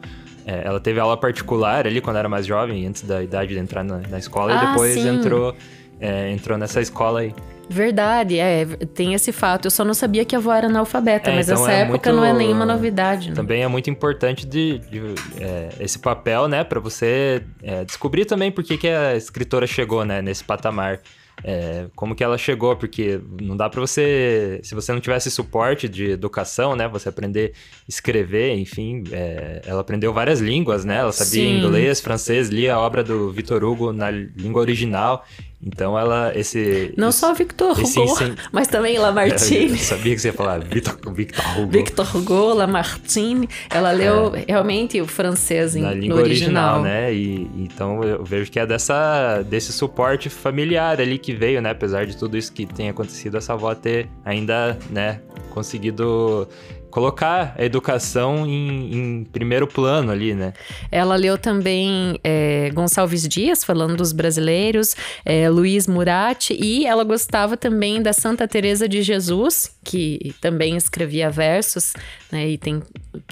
é, 0.50 0.62
ela 0.66 0.80
teve 0.80 0.98
aula 0.98 1.16
particular 1.16 1.86
ali 1.86 2.00
quando 2.00 2.16
era 2.16 2.28
mais 2.28 2.44
jovem, 2.46 2.86
antes 2.86 3.02
da 3.02 3.22
idade 3.22 3.54
de 3.54 3.58
entrar 3.60 3.84
na, 3.84 3.98
na 4.08 4.18
escola, 4.18 4.52
ah, 4.52 4.64
e 4.64 4.66
depois 4.68 4.96
entrou, 4.96 5.54
é, 6.00 6.30
entrou 6.32 6.58
nessa 6.58 6.80
escola 6.80 7.20
aí. 7.20 7.34
Verdade, 7.72 8.36
é, 8.40 8.66
tem 8.94 9.14
esse 9.14 9.30
fato. 9.30 9.66
Eu 9.66 9.70
só 9.70 9.84
não 9.84 9.94
sabia 9.94 10.24
que 10.24 10.34
a 10.34 10.38
avó 10.38 10.52
era 10.52 10.66
analfabeta, 10.66 11.30
É, 11.30 11.36
mas 11.36 11.48
então 11.48 11.62
essa 11.62 11.72
é 11.72 11.80
época 11.82 12.10
muito- 12.10 12.20
não 12.20 12.24
é 12.24 12.32
nenhuma 12.32 12.66
novidade. 12.66 13.28
Né? 13.30 13.36
Também 13.36 13.62
é 13.62 13.68
muito 13.68 13.88
importante 13.88 14.44
de, 14.44 14.78
de, 14.90 15.00
é, 15.40 15.68
esse 15.78 15.96
papel, 15.96 16.48
né, 16.48 16.64
para 16.64 16.80
você 16.80 17.44
é, 17.62 17.84
descobrir 17.84 18.24
também 18.24 18.50
por 18.50 18.64
que, 18.64 18.76
que 18.76 18.88
a 18.88 19.14
escritora 19.14 19.68
chegou, 19.68 20.04
né, 20.04 20.20
nesse 20.20 20.42
patamar. 20.42 20.98
É, 21.42 21.86
como 21.96 22.14
que 22.14 22.22
ela 22.22 22.36
chegou, 22.36 22.76
porque 22.76 23.20
não 23.40 23.56
dá 23.56 23.68
para 23.68 23.80
você, 23.80 24.60
se 24.62 24.74
você 24.74 24.92
não 24.92 25.00
tivesse 25.00 25.30
suporte 25.30 25.88
de 25.88 26.10
educação, 26.10 26.76
né, 26.76 26.86
você 26.86 27.08
aprender 27.08 27.52
a 27.54 27.84
escrever, 27.88 28.54
enfim, 28.56 29.04
é, 29.10 29.62
ela 29.64 29.80
aprendeu 29.80 30.12
várias 30.12 30.40
línguas, 30.40 30.84
né, 30.84 30.96
ela 30.96 31.12
sabia 31.12 31.44
Sim. 31.44 31.58
inglês, 31.58 32.00
francês, 32.00 32.50
lia 32.50 32.74
a 32.74 32.80
obra 32.80 33.02
do 33.02 33.32
Vitor 33.32 33.64
Hugo 33.64 33.92
na 33.92 34.10
língua 34.10 34.60
original, 34.60 35.24
então 35.62 35.98
ela, 35.98 36.32
esse... 36.34 36.94
Não 36.96 37.08
esse- 37.10 37.18
só 37.18 37.34
Victor 37.34 37.72
Hugo, 37.72 37.82
incen- 37.82 38.34
mas 38.50 38.66
também 38.68 38.96
Eu 38.96 39.02
Lamartine. 39.02 39.76
sabia 39.78 40.14
que 40.14 40.20
você 40.20 40.28
ia 40.28 40.32
falar 40.32 40.60
Vitor, 40.60 40.96
Victor 41.12 41.44
Hugo. 41.58 41.70
Victor 41.70 42.16
Hugo, 42.16 42.54
Lamartine. 42.54 43.48
Ela 43.68 43.90
leu 43.92 44.32
realmente 44.48 45.00
o 45.00 45.06
francês 45.06 45.76
em, 45.76 45.80
É. 45.80 45.82
na 45.82 45.94
no 45.94 46.00
língua 46.00 46.20
original, 46.20 46.76
original. 46.80 46.82
né? 46.82 47.12
E 47.12 47.50
então 47.58 48.02
eu 48.02 48.24
vejo 48.24 48.50
que 48.50 48.58
é 48.58 48.66
dessa 48.66 49.42
desse 49.42 49.72
suporte 49.72 50.28
familiar 50.30 51.00
ali 51.00 51.18
que 51.18 51.32
veio, 51.34 51.60
né? 51.60 51.70
Apesar 51.70 52.06
de 52.06 52.16
tudo 52.16 52.36
isso 52.38 52.52
que 52.52 52.64
tem 52.66 52.88
acontecido, 52.88 53.36
essa 53.36 53.52
avó 53.52 53.74
ter 53.74 54.08
ainda, 54.24 54.78
né, 54.90 55.20
conseguido 55.50 56.48
colocar 56.90 57.54
a 57.56 57.64
educação 57.64 58.46
em, 58.46 58.94
em 58.94 59.24
primeiro 59.24 59.66
plano 59.66 60.10
ali, 60.10 60.34
né? 60.34 60.52
Ela 60.90 61.16
leu 61.16 61.38
também 61.38 62.18
é, 62.22 62.70
Gonçalves 62.74 63.26
Dias, 63.26 63.64
falando 63.64 63.96
dos 63.96 64.12
brasileiros, 64.12 64.94
é, 65.24 65.48
Luiz 65.48 65.86
Murat, 65.86 66.50
e 66.50 66.86
ela 66.86 67.04
gostava 67.04 67.56
também 67.56 68.02
da 68.02 68.12
Santa 68.12 68.46
Teresa 68.46 68.88
de 68.88 69.02
Jesus, 69.02 69.74
que 69.84 70.34
também 70.40 70.76
escrevia 70.76 71.30
versos, 71.30 71.94
né? 72.30 72.48
E 72.48 72.58
tem 72.58 72.82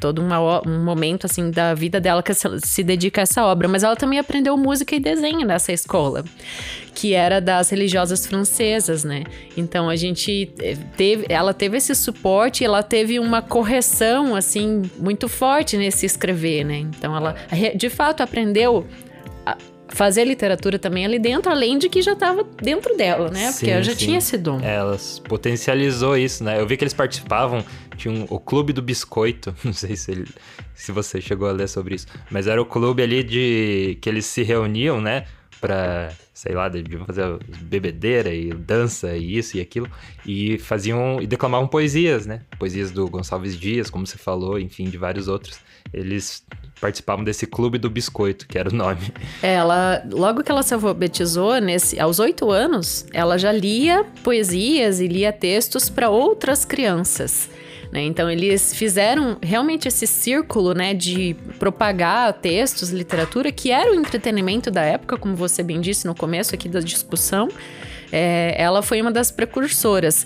todo 0.00 0.20
uma 0.20 0.38
um 0.66 0.84
momento 0.84 1.26
assim 1.26 1.50
da 1.50 1.74
vida 1.74 2.00
dela 2.00 2.22
que 2.22 2.32
se 2.34 2.82
dedica 2.82 3.20
a 3.20 3.24
essa 3.24 3.44
obra. 3.44 3.68
Mas 3.68 3.82
ela 3.82 3.96
também 3.96 4.18
aprendeu 4.18 4.56
música 4.56 4.94
e 4.94 5.00
desenho 5.00 5.46
nessa 5.46 5.72
escola. 5.72 6.24
Que 7.00 7.14
era 7.14 7.40
das 7.40 7.70
religiosas 7.70 8.26
francesas, 8.26 9.04
né? 9.04 9.22
Então 9.56 9.88
a 9.88 9.94
gente 9.94 10.50
eh, 10.60 10.76
teve, 10.96 11.26
ela 11.28 11.54
teve 11.54 11.76
esse 11.76 11.94
suporte, 11.94 12.62
e 12.62 12.64
ela 12.66 12.82
teve 12.82 13.20
uma 13.20 13.40
correção 13.40 14.34
assim 14.34 14.82
muito 14.98 15.28
forte 15.28 15.76
nesse 15.76 16.04
escrever, 16.06 16.64
né? 16.64 16.78
Então 16.78 17.14
ela 17.16 17.36
de 17.76 17.88
fato 17.88 18.20
aprendeu 18.20 18.84
a 19.46 19.56
fazer 19.90 20.24
literatura 20.24 20.76
também 20.76 21.04
ali 21.06 21.20
dentro, 21.20 21.50
além 21.52 21.78
de 21.78 21.88
que 21.88 22.02
já 22.02 22.14
estava 22.14 22.44
dentro 22.60 22.96
dela, 22.96 23.30
né? 23.30 23.52
Porque 23.52 23.66
Sim, 23.66 23.70
ela 23.70 23.82
já 23.82 23.92
sim. 23.92 23.98
tinha 24.06 24.18
esse 24.18 24.36
dom. 24.36 24.60
É, 24.60 24.74
Ela 24.74 24.98
potencializou 25.28 26.16
isso, 26.16 26.42
né? 26.42 26.60
Eu 26.60 26.66
vi 26.66 26.76
que 26.76 26.82
eles 26.82 26.92
participavam, 26.92 27.64
tinha 27.96 28.12
um- 28.12 28.26
o 28.28 28.38
Clube 28.40 28.72
do 28.72 28.82
Biscoito, 28.82 29.54
não 29.64 29.72
sei 29.72 29.94
se, 29.96 30.10
ele- 30.10 30.26
se 30.74 30.90
você 30.92 31.20
chegou 31.20 31.48
a 31.48 31.52
ler 31.52 31.68
sobre 31.68 31.94
isso, 31.94 32.06
mas 32.30 32.46
era 32.48 32.60
o 32.60 32.66
clube 32.66 33.02
ali 33.02 33.22
de 33.22 33.96
que 34.00 34.08
eles 34.08 34.26
se 34.26 34.42
reuniam, 34.42 35.00
né? 35.00 35.24
Pra, 35.60 36.12
sei 36.32 36.54
lá, 36.54 36.68
deviam 36.68 37.04
fazer 37.04 37.24
bebedeira 37.62 38.32
e 38.32 38.52
dança 38.52 39.16
e 39.16 39.36
isso 39.36 39.56
e 39.56 39.60
aquilo, 39.60 39.90
e 40.24 40.56
faziam, 40.58 41.20
e 41.20 41.26
declamavam 41.26 41.66
poesias, 41.66 42.26
né? 42.26 42.42
Poesias 42.58 42.92
do 42.92 43.08
Gonçalves 43.08 43.58
Dias, 43.58 43.90
como 43.90 44.06
você 44.06 44.16
falou, 44.16 44.58
enfim, 44.58 44.84
de 44.88 44.96
vários 44.96 45.26
outros. 45.26 45.58
Eles 45.92 46.44
participavam 46.80 47.24
desse 47.24 47.46
Clube 47.46 47.78
do 47.78 47.90
Biscoito, 47.90 48.46
que 48.46 48.56
era 48.58 48.68
o 48.68 48.72
nome. 48.72 49.12
É, 49.42 49.54
Ela, 49.54 50.06
logo 50.12 50.44
que 50.44 50.52
ela 50.52 50.62
se 50.62 50.72
alfabetizou, 50.74 51.60
nesse, 51.60 51.98
aos 51.98 52.18
oito 52.18 52.50
anos, 52.50 53.06
ela 53.12 53.36
já 53.36 53.50
lia 53.50 54.04
poesias 54.22 55.00
e 55.00 55.08
lia 55.08 55.32
textos 55.32 55.90
para 55.90 56.08
outras 56.08 56.64
crianças. 56.64 57.50
Né? 57.92 58.02
Então 58.02 58.30
eles 58.30 58.74
fizeram 58.74 59.38
realmente 59.42 59.88
esse 59.88 60.06
círculo, 60.06 60.74
né, 60.74 60.92
de 60.94 61.34
propagar 61.58 62.32
textos, 62.34 62.90
literatura, 62.90 63.50
que 63.50 63.70
era 63.70 63.90
o 63.90 63.94
entretenimento 63.94 64.70
da 64.70 64.82
época, 64.82 65.16
como 65.16 65.34
você 65.34 65.62
bem 65.62 65.80
disse 65.80 66.06
no 66.06 66.14
começo 66.14 66.54
aqui 66.54 66.68
da 66.68 66.80
discussão. 66.80 67.48
É, 68.12 68.54
ela 68.56 68.82
foi 68.82 69.00
uma 69.00 69.12
das 69.12 69.30
precursoras 69.30 70.24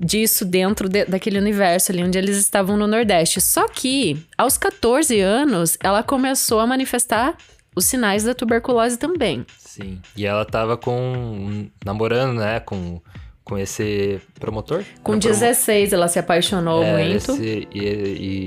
disso 0.00 0.44
dentro 0.44 0.88
de- 0.88 1.04
daquele 1.04 1.38
universo 1.38 1.92
ali 1.92 2.02
onde 2.02 2.18
eles 2.18 2.36
estavam 2.36 2.76
no 2.76 2.86
Nordeste. 2.86 3.40
Só 3.40 3.68
que, 3.68 4.16
aos 4.36 4.58
14 4.58 5.20
anos, 5.20 5.78
ela 5.82 6.02
começou 6.02 6.60
a 6.60 6.66
manifestar 6.66 7.36
os 7.76 7.84
sinais 7.86 8.24
da 8.24 8.34
tuberculose 8.34 8.96
também. 8.98 9.44
Sim. 9.58 10.00
E 10.16 10.24
ela 10.26 10.44
tava 10.44 10.76
com. 10.76 11.68
namorando, 11.84 12.38
né? 12.38 12.60
Com, 12.60 13.00
com 13.44 13.58
esse 13.58 14.18
promotor? 14.40 14.78
Com 15.02 15.12
Era 15.12 15.20
promo- 15.20 15.34
16, 15.34 15.92
ela 15.92 16.08
se 16.08 16.18
apaixonou 16.18 16.82
É, 16.82 16.96
muito. 17.04 17.16
esse- 17.32 17.68
e, 17.74 17.78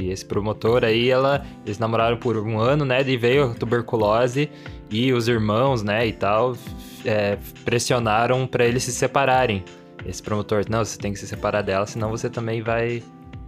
e 0.08 0.12
esse 0.12 0.26
promotor 0.26 0.84
aí, 0.84 1.10
ela, 1.10 1.46
eles 1.66 1.78
namoraram 1.78 2.18
por 2.18 2.36
um 2.38 2.60
ano, 2.60 2.84
né? 2.84 3.04
E 3.08 3.16
veio 3.18 3.52
a 3.52 3.54
tuberculose 3.54 4.50
e 4.90 5.14
os 5.14 5.28
irmãos, 5.28 5.84
né? 5.84 6.08
E 6.08 6.14
tal, 6.14 6.58
é, 7.06 7.38
pressionaram 7.64 8.48
pra 8.48 8.66
eles 8.66 8.84
se 8.84 8.92
separarem. 8.92 9.64
Esse 10.06 10.22
promotor, 10.24 10.64
não, 10.70 10.84
você 10.84 10.98
tem 10.98 11.14
que 11.14 11.20
se 11.20 11.28
separar 11.28 11.62
dela, 11.62 11.86
senão 11.86 12.10
você 12.10 12.30
também 12.30 12.62
vai, 12.62 13.04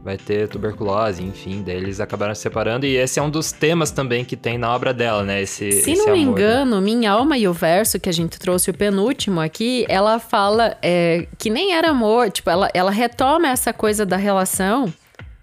vai 0.09 0.17
ter 0.17 0.47
tuberculose, 0.47 1.23
enfim. 1.23 1.61
Daí 1.63 1.75
eles 1.75 1.99
acabaram 1.99 2.33
se 2.33 2.41
separando 2.41 2.85
e 2.85 2.97
esse 2.97 3.19
é 3.19 3.21
um 3.21 3.29
dos 3.29 3.51
temas 3.51 3.91
também 3.91 4.25
que 4.25 4.35
tem 4.35 4.57
na 4.57 4.73
obra 4.73 4.91
dela, 4.91 5.23
né? 5.23 5.41
Esse, 5.41 5.71
Se 5.71 5.91
esse 5.91 6.05
não 6.05 6.13
me 6.13 6.25
né? 6.25 6.31
engano, 6.31 6.81
Minha 6.81 7.11
Alma 7.11 7.37
e 7.37 7.47
o 7.47 7.53
Verso, 7.53 7.99
que 7.99 8.09
a 8.09 8.11
gente 8.11 8.39
trouxe 8.39 8.71
o 8.71 8.73
penúltimo 8.73 9.39
aqui, 9.39 9.85
ela 9.87 10.17
fala 10.17 10.75
é, 10.81 11.27
que 11.37 11.51
nem 11.51 11.73
era 11.73 11.91
amor, 11.91 12.31
tipo, 12.31 12.49
ela, 12.49 12.69
ela 12.73 12.89
retoma 12.89 13.49
essa 13.49 13.71
coisa 13.71 14.03
da 14.03 14.17
relação. 14.17 14.91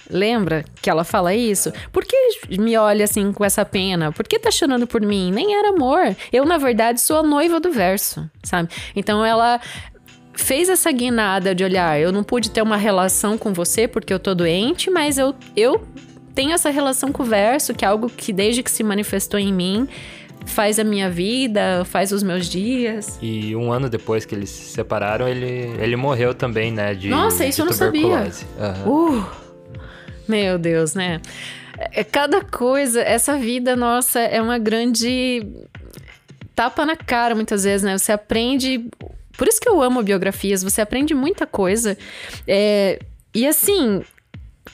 Lembra 0.09 0.65
que 0.81 0.89
ela 0.89 1.05
fala 1.05 1.35
isso? 1.35 1.73
Por 1.93 2.05
que 2.05 2.17
me 2.59 2.77
olha 2.77 3.05
assim 3.05 3.33
com 3.33 3.45
essa 3.45 3.65
pena? 3.65 4.13
Por 4.13 4.27
que 4.27 4.39
tá 4.39 4.51
chorando 4.53 4.87
por 4.87 5.01
mim? 5.01 5.33
Nem 5.33 5.57
era 5.57 5.71
amor. 5.71 6.15
Eu, 6.33 6.45
na 6.45 6.59
verdade, 6.59 7.01
sou 7.01 7.19
a 7.19 7.23
noiva 7.25 7.59
do 7.59 7.73
verso, 7.73 8.29
sabe? 8.43 8.69
Então 8.95 9.25
ela 9.25 9.61
fez 10.37 10.69
essa 10.69 10.93
guinada 10.93 11.55
de 11.55 11.65
olhar, 11.65 11.99
eu 12.01 12.13
não 12.13 12.23
pude 12.23 12.51
ter 12.51 12.63
uma 12.63 12.77
relação 12.77 13.37
com 13.37 13.53
você 13.53 13.89
porque 13.89 14.13
eu 14.13 14.19
tô 14.19 14.35
doente, 14.35 14.91
mas 14.91 15.19
eu, 15.19 15.35
eu 15.57 15.83
tenho 16.35 16.53
essa 16.53 16.71
relação 16.71 17.11
com 17.11 17.23
o 17.23 17.27
verso, 17.27 17.75
que 17.75 17.85
é 17.85 17.89
algo 17.89 18.09
que 18.09 18.33
desde 18.33 18.63
que 18.63 18.71
se 18.71 18.85
manifestou 18.85 19.41
em 19.41 19.53
mim, 19.53 19.89
faz 20.45 20.79
a 20.79 20.85
minha 20.85 21.11
vida, 21.11 21.85
faz 21.85 22.13
os 22.13 22.23
meus 22.23 22.49
dias. 22.49 23.19
E 23.21 23.57
um 23.57 23.73
ano 23.73 23.89
depois 23.89 24.25
que 24.25 24.35
eles 24.35 24.51
se 24.51 24.71
separaram, 24.73 25.27
ele, 25.27 25.73
ele 25.81 25.97
morreu 25.97 26.35
também, 26.35 26.71
né? 26.71 26.95
De, 26.95 27.09
Nossa, 27.09 27.45
isso 27.45 27.57
de 27.57 27.63
eu 27.63 27.67
não 27.67 27.73
sabia. 27.73 28.31
Aham. 28.61 28.89
Uh, 28.89 29.25
meu 30.29 30.59
Deus, 30.59 30.95
né? 30.95 31.21
É, 31.93 32.05
Cada 32.05 32.43
coisa, 32.43 33.01
essa 33.01 33.37
vida 33.37 33.77
nossa 33.77 34.21
é 34.21 34.41
uma 34.41 34.59
grande 34.59 35.47
tapa 36.55 36.87
na 36.87 36.97
cara 36.97 37.35
muitas 37.35 37.65
vezes, 37.65 37.83
né? 37.83 37.97
Você 37.99 38.13
aprende. 38.13 38.89
Por 39.37 39.49
isso 39.49 39.61
que 39.61 39.69
eu 39.69 39.83
amo 39.83 40.03
biografias, 40.03 40.63
você 40.63 40.81
aprende 40.81 41.15
muita 41.15 41.47
coisa. 41.47 41.97
É, 42.47 42.99
e 43.35 43.47
assim, 43.47 44.03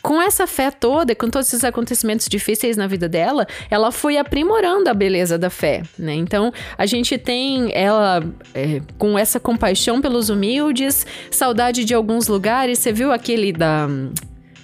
com 0.00 0.20
essa 0.20 0.46
fé 0.46 0.70
toda, 0.70 1.14
com 1.14 1.28
todos 1.28 1.48
esses 1.48 1.64
acontecimentos 1.64 2.28
difíceis 2.28 2.76
na 2.76 2.86
vida 2.86 3.08
dela, 3.08 3.46
ela 3.70 3.92
foi 3.92 4.16
aprimorando 4.16 4.88
a 4.88 4.94
beleza 4.94 5.36
da 5.36 5.50
fé, 5.50 5.82
né? 5.98 6.14
Então, 6.14 6.52
a 6.78 6.86
gente 6.86 7.18
tem 7.18 7.70
ela 7.74 8.22
é, 8.54 8.80
com 8.96 9.18
essa 9.18 9.38
compaixão 9.38 10.00
pelos 10.00 10.28
humildes, 10.28 11.06
saudade 11.30 11.84
de 11.84 11.94
alguns 11.94 12.28
lugares. 12.28 12.78
Você 12.78 12.92
viu 12.92 13.12
aquele 13.12 13.52
da 13.52 13.86
hum, 13.88 14.12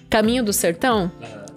Caminho 0.08 0.42
do 0.42 0.52
Sertão? 0.52 1.11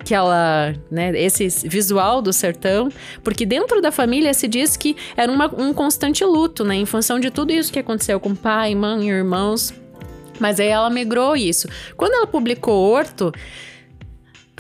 Que 0.04 0.14
ela, 0.14 0.74
né, 0.90 1.12
esse 1.20 1.48
visual 1.68 2.22
do 2.22 2.34
sertão, 2.34 2.90
porque 3.24 3.46
dentro 3.46 3.82
da 3.82 3.92
família 3.92 4.34
se 4.34 4.48
diz 4.48 4.76
que 4.76 4.96
era 5.16 5.32
uma- 5.32 5.52
um 5.58 5.74
constante 5.74 6.24
luto, 6.26 6.64
né, 6.64 6.76
em 6.76 6.86
função 6.86 7.20
de 7.20 7.30
tudo 7.30 7.52
isso 7.52 7.72
que 7.72 7.80
aconteceu 7.80 8.20
com 8.20 8.34
pai, 8.36 8.74
mãe, 8.76 9.10
irmãos. 9.10 9.74
Mas 10.40 10.60
aí 10.60 10.68
ela 10.70 10.90
migrou 10.90 11.36
isso. 11.36 11.68
Quando 11.96 12.14
ela 12.14 12.26
publicou 12.26 12.74
Horto, 12.92 13.32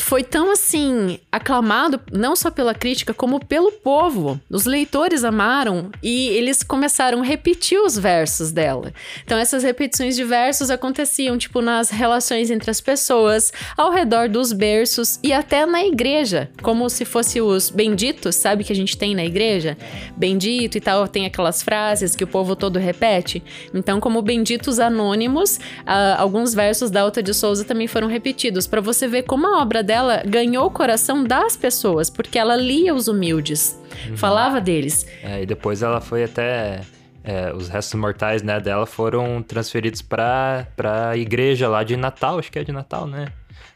foi 0.01 0.23
tão 0.23 0.51
assim 0.51 1.19
aclamado 1.31 1.99
não 2.11 2.35
só 2.35 2.51
pela 2.51 2.73
crítica 2.73 3.13
como 3.13 3.43
pelo 3.45 3.71
povo. 3.71 4.39
Os 4.49 4.65
leitores 4.65 5.23
amaram 5.23 5.89
e 6.01 6.27
eles 6.29 6.63
começaram 6.63 7.21
a 7.21 7.23
repetir 7.23 7.79
os 7.79 7.97
versos 7.97 8.51
dela. 8.51 8.93
Então 9.23 9.37
essas 9.37 9.63
repetições 9.63 10.15
de 10.15 10.23
versos 10.23 10.69
aconteciam 10.69 11.37
tipo 11.37 11.61
nas 11.61 11.89
relações 11.89 12.51
entre 12.51 12.69
as 12.69 12.81
pessoas, 12.81 13.53
ao 13.77 13.91
redor 13.91 14.27
dos 14.27 14.51
berços 14.51 15.19
e 15.23 15.31
até 15.31 15.65
na 15.65 15.83
igreja, 15.85 16.49
como 16.61 16.89
se 16.89 17.05
fosse 17.05 17.39
os 17.39 17.69
benditos, 17.69 18.35
sabe 18.35 18.63
que 18.63 18.73
a 18.73 18.75
gente 18.75 18.97
tem 18.97 19.15
na 19.15 19.23
igreja? 19.23 19.77
Bendito 20.17 20.77
e 20.77 20.81
tal, 20.81 21.07
tem 21.07 21.25
aquelas 21.25 21.63
frases 21.63 22.15
que 22.15 22.23
o 22.23 22.27
povo 22.27 22.55
todo 22.55 22.79
repete. 22.79 23.41
Então, 23.73 23.99
como 23.99 24.21
benditos 24.21 24.79
anônimos, 24.79 25.59
ah, 25.85 26.15
alguns 26.17 26.53
versos 26.53 26.89
da 26.91 27.01
Alta 27.01 27.21
de 27.23 27.33
Souza 27.33 27.63
também 27.63 27.87
foram 27.87 28.07
repetidos, 28.07 28.67
para 28.67 28.81
você 28.81 29.07
ver 29.07 29.23
como 29.23 29.47
a 29.47 29.61
obra 29.61 29.83
dela 29.83 29.90
ganhou 30.25 30.67
o 30.67 30.71
coração 30.71 31.23
das 31.23 31.55
pessoas, 31.55 32.09
porque 32.09 32.37
ela 32.37 32.55
lia 32.55 32.93
os 32.93 33.07
humildes, 33.07 33.79
falava 34.15 34.61
deles. 34.61 35.05
É, 35.23 35.41
e 35.41 35.45
depois 35.45 35.81
ela 35.83 36.01
foi 36.01 36.23
até 36.23 36.81
é, 37.23 37.53
os 37.53 37.69
restos 37.69 37.99
mortais 37.99 38.41
né, 38.41 38.59
dela 38.59 38.85
foram 38.85 39.41
transferidos 39.41 40.01
para 40.01 40.67
a 41.09 41.17
igreja 41.17 41.67
lá 41.67 41.83
de 41.83 41.95
Natal, 41.95 42.39
acho 42.39 42.51
que 42.51 42.59
é 42.59 42.63
de 42.63 42.71
Natal, 42.71 43.05
né? 43.05 43.27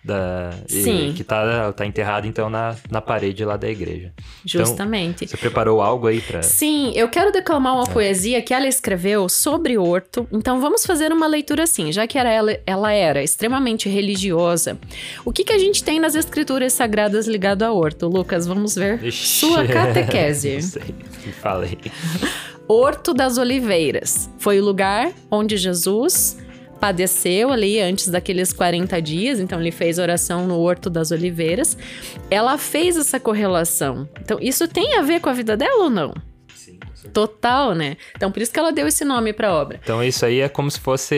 Da, 0.06 0.51
Sim. 0.68 1.10
E, 1.10 1.14
que 1.14 1.24
tá, 1.24 1.74
tá 1.74 1.84
enterrado, 1.84 2.28
então, 2.28 2.47
na, 2.47 2.76
na 2.91 3.01
parede 3.01 3.43
lá 3.43 3.58
da 3.58 3.68
igreja. 3.68 4.14
Justamente. 4.45 5.26
Então, 5.26 5.30
você 5.30 5.38
preparou 5.38 5.82
algo 5.82 6.06
aí 6.06 6.22
para. 6.22 6.43
Sim, 6.43 6.93
eu 6.95 7.10
quero 7.10 7.32
declamar 7.32 7.74
uma 7.74 7.89
é. 7.89 7.91
poesia 7.91 8.39
que 8.39 8.53
ela 8.53 8.68
escreveu 8.68 9.28
sobre 9.28 9.80
Horto. 9.80 10.28
Então 10.32 10.62
vamos 10.62 10.86
fazer 10.86 11.12
uma 11.12 11.26
leitura 11.26 11.64
assim, 11.64 11.91
já 11.91 12.06
que 12.06 12.20
era 12.20 12.30
ela, 12.30 12.56
ela 12.68 12.91
era 12.91 13.24
extremamente 13.24 13.89
religiosa. 13.89 14.78
O 15.26 15.32
que, 15.32 15.43
que 15.43 15.53
a 15.53 15.58
gente 15.58 15.84
tem 15.84 15.99
nas 15.99 16.14
escrituras 16.14 16.74
sagradas 16.74 17.26
ligado 17.26 17.64
a 17.64 17.72
Horto? 17.72 18.08
Lucas, 18.08 18.45
vamos 18.45 18.76
ver 18.76 19.03
Ixi. 19.03 19.39
sua 19.39 19.66
catequese. 19.68 20.53
Não 20.53 20.62
sei, 20.62 20.95
falei. 21.41 21.80
Horto 22.68 23.12
das 23.12 23.39
Oliveiras. 23.39 24.30
Foi 24.38 24.60
o 24.60 24.64
lugar 24.64 25.12
onde 25.32 25.58
Jesus 25.58 26.38
padeceu 26.86 27.52
ali 27.52 27.82
antes 27.82 28.10
daqueles 28.10 28.54
40 28.54 29.02
dias, 29.02 29.40
então 29.40 29.60
ele 29.60 29.72
fez 29.72 29.98
oração 29.98 30.46
no 30.46 30.60
Horto 30.60 30.88
das 30.88 31.10
Oliveiras. 31.10 31.76
Ela 32.30 32.60
fez 32.60 32.96
essa 32.96 33.20
correlação. 33.20 34.08
Então, 34.22 34.38
isso 34.40 34.68
tem 34.68 34.94
a 34.94 35.02
ver 35.02 35.20
com 35.20 35.28
a 35.28 35.34
vida 35.34 35.58
dela 35.58 35.86
ou 35.86 35.90
não? 35.90 36.14
Sim. 36.54 36.78
Total, 37.12 37.74
né? 37.74 37.98
Então, 38.16 38.32
por 38.32 38.40
isso 38.40 38.52
que 38.52 38.60
ela 38.60 38.72
deu 38.72 38.88
esse 38.88 39.04
nome 39.04 39.34
para 39.34 39.48
a 39.48 39.54
obra. 39.56 39.80
Então, 39.84 40.04
isso 40.04 40.24
aí 40.24 40.42
é 40.42 40.48
como 40.48 40.70
se 40.70 40.80
fosse 40.80 41.16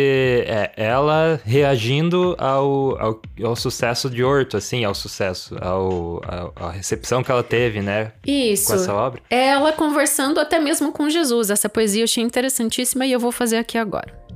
é, 0.47 0.71
ela 0.77 1.37
reagindo 1.43 2.33
ao, 2.37 2.97
ao, 2.97 3.21
ao, 3.43 3.55
sucesso 3.57 4.09
de 4.09 4.23
Horto, 4.23 4.55
assim, 4.55 4.85
ao 4.85 4.95
sucesso, 4.95 5.57
ao, 5.59 6.21
à 6.55 6.71
recepção 6.71 7.21
que 7.21 7.29
ela 7.29 7.43
teve, 7.43 7.81
né? 7.81 8.13
Isso. 8.25 8.67
Com 8.67 8.73
essa 8.73 8.93
obra. 8.93 9.21
É 9.29 9.47
ela 9.47 9.73
conversando 9.73 10.39
até 10.39 10.59
mesmo 10.59 10.93
com 10.93 11.09
Jesus. 11.09 11.49
Essa 11.49 11.67
poesia 11.67 12.03
eu 12.03 12.05
achei 12.05 12.23
interessantíssima 12.23 13.05
e 13.05 13.11
eu 13.11 13.19
vou 13.19 13.33
fazer 13.33 13.57
aqui 13.57 13.77
agora. 13.77 14.26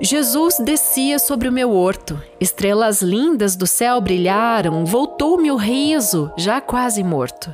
Jesus 0.00 0.58
descia 0.60 1.18
sobre 1.18 1.48
o 1.48 1.52
meu 1.52 1.72
horto, 1.72 2.22
estrelas 2.40 3.02
lindas 3.02 3.56
do 3.56 3.66
céu 3.66 4.00
brilharam, 4.00 4.84
voltou-me 4.84 5.50
o 5.50 5.56
riso, 5.56 6.30
já 6.36 6.60
quase 6.60 7.02
morto. 7.02 7.52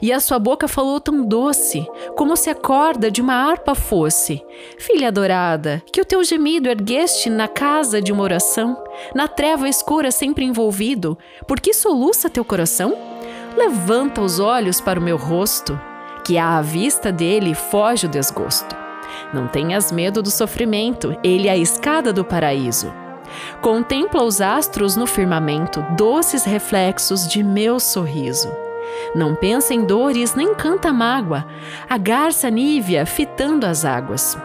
E 0.00 0.10
a 0.10 0.18
sua 0.18 0.38
boca 0.38 0.66
falou 0.66 0.98
tão 0.98 1.22
doce, 1.26 1.86
como 2.16 2.36
se 2.36 2.48
a 2.48 2.54
corda 2.54 3.10
de 3.10 3.20
uma 3.20 3.34
harpa 3.34 3.74
fosse. 3.74 4.42
Filha 4.78 5.08
adorada, 5.08 5.82
que 5.92 6.00
o 6.00 6.04
teu 6.06 6.24
gemido 6.24 6.70
ergueste 6.70 7.28
na 7.28 7.46
casa 7.46 8.00
de 8.00 8.12
uma 8.12 8.22
oração, 8.22 8.82
na 9.14 9.28
treva 9.28 9.68
escura 9.68 10.10
sempre 10.10 10.46
envolvido, 10.46 11.18
por 11.46 11.60
que 11.60 11.74
soluça 11.74 12.30
teu 12.30 12.46
coração? 12.46 12.96
Levanta 13.54 14.22
os 14.22 14.38
olhos 14.38 14.80
para 14.80 14.98
o 14.98 15.02
meu 15.02 15.18
rosto, 15.18 15.78
que 16.24 16.38
à 16.38 16.62
vista 16.62 17.12
dele 17.12 17.54
foge 17.54 18.06
o 18.06 18.10
desgosto. 18.10 18.87
Não 19.32 19.46
tenhas 19.46 19.92
medo 19.92 20.22
do 20.22 20.30
sofrimento, 20.30 21.16
ele 21.22 21.48
é 21.48 21.52
a 21.52 21.56
escada 21.56 22.12
do 22.12 22.24
paraíso. 22.24 22.92
Contempla 23.60 24.22
os 24.22 24.40
astros 24.40 24.96
no 24.96 25.06
firmamento, 25.06 25.84
doces 25.96 26.44
reflexos 26.44 27.26
de 27.28 27.42
meu 27.42 27.78
sorriso. 27.78 28.50
Não 29.14 29.34
pensa 29.34 29.74
em 29.74 29.84
dores 29.84 30.34
nem 30.34 30.54
canta 30.54 30.92
mágoa, 30.92 31.46
a 31.88 31.98
garça 31.98 32.50
nívea 32.50 33.04
fitando 33.04 33.66
as 33.66 33.84
águas. 33.84 34.36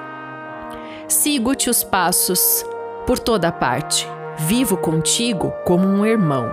Sigo-te 1.07 1.69
os 1.69 1.83
passos 1.83 2.65
por 3.05 3.19
toda 3.19 3.51
parte, 3.51 4.07
vivo 4.37 4.77
contigo 4.77 5.53
como 5.65 5.87
um 5.87 6.05
irmão. 6.05 6.49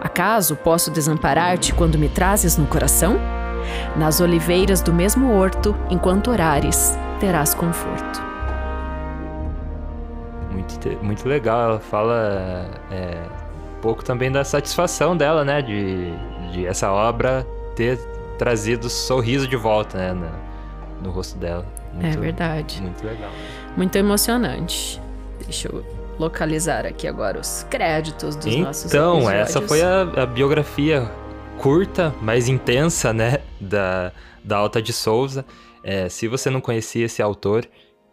Acaso 0.00 0.56
posso 0.56 0.90
desamparar-te 0.90 1.72
quando 1.74 1.98
me 1.98 2.08
trazes 2.08 2.56
no 2.56 2.66
coração? 2.66 3.18
Nas 3.96 4.20
oliveiras 4.20 4.80
do 4.80 4.92
mesmo 4.92 5.32
horto, 5.34 5.76
enquanto 5.90 6.30
orares, 6.30 6.96
terás 7.18 7.54
conforto. 7.54 8.22
Muito, 10.50 11.04
muito 11.04 11.28
legal, 11.28 11.70
ela 11.70 11.80
fala 11.80 12.70
é, 12.90 13.22
um 13.76 13.80
pouco 13.80 14.04
também 14.04 14.30
da 14.30 14.44
satisfação 14.44 15.16
dela, 15.16 15.44
né? 15.44 15.60
De, 15.60 16.10
de 16.52 16.66
essa 16.66 16.90
obra 16.90 17.46
ter 17.74 17.98
trazido 18.38 18.88
sorriso 18.88 19.46
de 19.46 19.56
volta, 19.56 19.98
né? 19.98 20.12
No, 20.12 21.02
no 21.02 21.10
rosto 21.10 21.38
dela. 21.38 21.66
Muito, 21.92 22.06
é 22.06 22.20
verdade. 22.20 22.82
Muito 22.82 23.04
legal. 23.04 23.30
Muito 23.76 23.96
emocionante. 23.96 25.00
Deixa 25.42 25.68
eu 25.68 25.84
localizar 26.18 26.86
aqui 26.86 27.06
agora 27.06 27.38
os 27.38 27.66
créditos 27.68 28.36
dos 28.36 28.46
então, 28.46 28.64
nossos 28.64 28.86
Então, 28.86 29.30
essa 29.30 29.60
foi 29.60 29.82
a, 29.82 30.02
a, 30.02 30.26
biografia 30.26 31.10
curta, 31.58 32.14
mas 32.20 32.48
intensa, 32.48 33.12
né? 33.12 33.38
Da, 33.60 34.12
da 34.42 34.56
Alta 34.56 34.80
de 34.80 34.92
Souza. 34.92 35.44
É, 35.88 36.08
se 36.08 36.26
você 36.26 36.50
não 36.50 36.60
conhecia 36.60 37.06
esse 37.06 37.22
autor, 37.22 37.64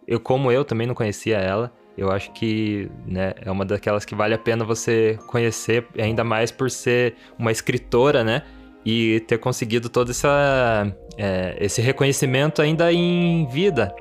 eu 0.07 0.19
como 0.19 0.51
eu 0.51 0.63
também 0.63 0.85
não 0.85 0.93
conhecia 0.93 1.37
ela, 1.37 1.73
eu 1.97 2.11
acho 2.11 2.31
que 2.31 2.87
né, 3.03 3.33
é 3.43 3.49
uma 3.49 3.65
daquelas 3.65 4.05
que 4.05 4.13
vale 4.13 4.35
a 4.35 4.37
pena 4.37 4.63
você 4.63 5.17
conhecer, 5.25 5.87
ainda 5.97 6.23
mais 6.23 6.51
por 6.51 6.69
ser 6.69 7.15
uma 7.37 7.51
escritora, 7.51 8.23
né? 8.23 8.43
E 8.85 9.21
ter 9.21 9.39
conseguido 9.39 9.89
todo 9.89 10.11
essa, 10.11 10.85
é, 11.17 11.55
esse 11.59 11.81
reconhecimento 11.81 12.61
ainda 12.61 12.93
em 12.93 13.47
vida, 13.47 13.95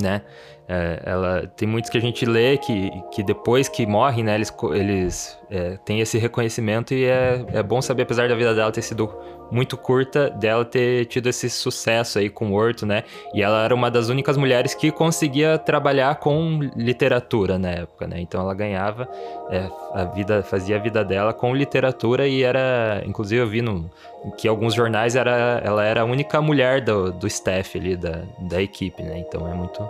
né? 0.00 0.22
É, 0.68 1.02
ela 1.04 1.46
tem 1.46 1.68
muitos 1.68 1.90
que 1.90 1.98
a 1.98 2.00
gente 2.00 2.24
lê 2.24 2.56
que, 2.56 2.90
que 3.12 3.22
depois 3.22 3.68
que 3.68 3.86
morrem, 3.86 4.24
né, 4.24 4.34
eles, 4.34 4.52
eles 4.72 5.38
é, 5.48 5.76
têm 5.84 6.00
esse 6.00 6.18
reconhecimento 6.18 6.92
e 6.92 7.04
é, 7.04 7.44
é 7.52 7.62
bom 7.62 7.80
saber, 7.80 8.02
apesar 8.02 8.28
da 8.28 8.34
vida 8.34 8.52
dela 8.52 8.72
ter 8.72 8.82
sido 8.82 9.08
muito 9.50 9.76
curta, 9.76 10.30
dela 10.30 10.64
ter 10.64 11.06
tido 11.06 11.28
esse 11.28 11.48
sucesso 11.48 12.18
aí 12.18 12.28
com 12.28 12.50
o 12.50 12.54
Horto, 12.54 12.84
né? 12.84 13.04
E 13.34 13.42
ela 13.42 13.64
era 13.64 13.74
uma 13.74 13.90
das 13.90 14.08
únicas 14.08 14.36
mulheres 14.36 14.74
que 14.74 14.90
conseguia 14.90 15.58
trabalhar 15.58 16.16
com 16.16 16.60
literatura 16.76 17.58
na 17.58 17.70
época, 17.70 18.06
né? 18.06 18.20
Então 18.20 18.40
ela 18.40 18.54
ganhava 18.54 19.08
é, 19.50 19.68
a 19.92 20.04
vida, 20.04 20.42
fazia 20.42 20.76
a 20.76 20.78
vida 20.78 21.04
dela 21.04 21.32
com 21.32 21.54
literatura 21.54 22.26
e 22.26 22.42
era, 22.42 23.02
inclusive 23.06 23.40
eu 23.40 23.48
vi 23.48 23.62
no, 23.62 23.90
que 24.36 24.48
alguns 24.48 24.74
jornais 24.74 25.16
era, 25.16 25.60
ela 25.64 25.84
era 25.84 26.02
a 26.02 26.04
única 26.04 26.40
mulher 26.40 26.80
do, 26.80 27.12
do 27.12 27.26
staff 27.26 27.78
ali 27.78 27.96
da, 27.96 28.22
da 28.38 28.60
equipe, 28.60 29.02
né? 29.02 29.18
Então 29.18 29.46
é 29.46 29.54
muito 29.54 29.88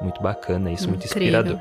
muito 0.00 0.20
bacana 0.20 0.70
isso, 0.70 0.88
muito 0.88 1.04
inspirador. 1.04 1.58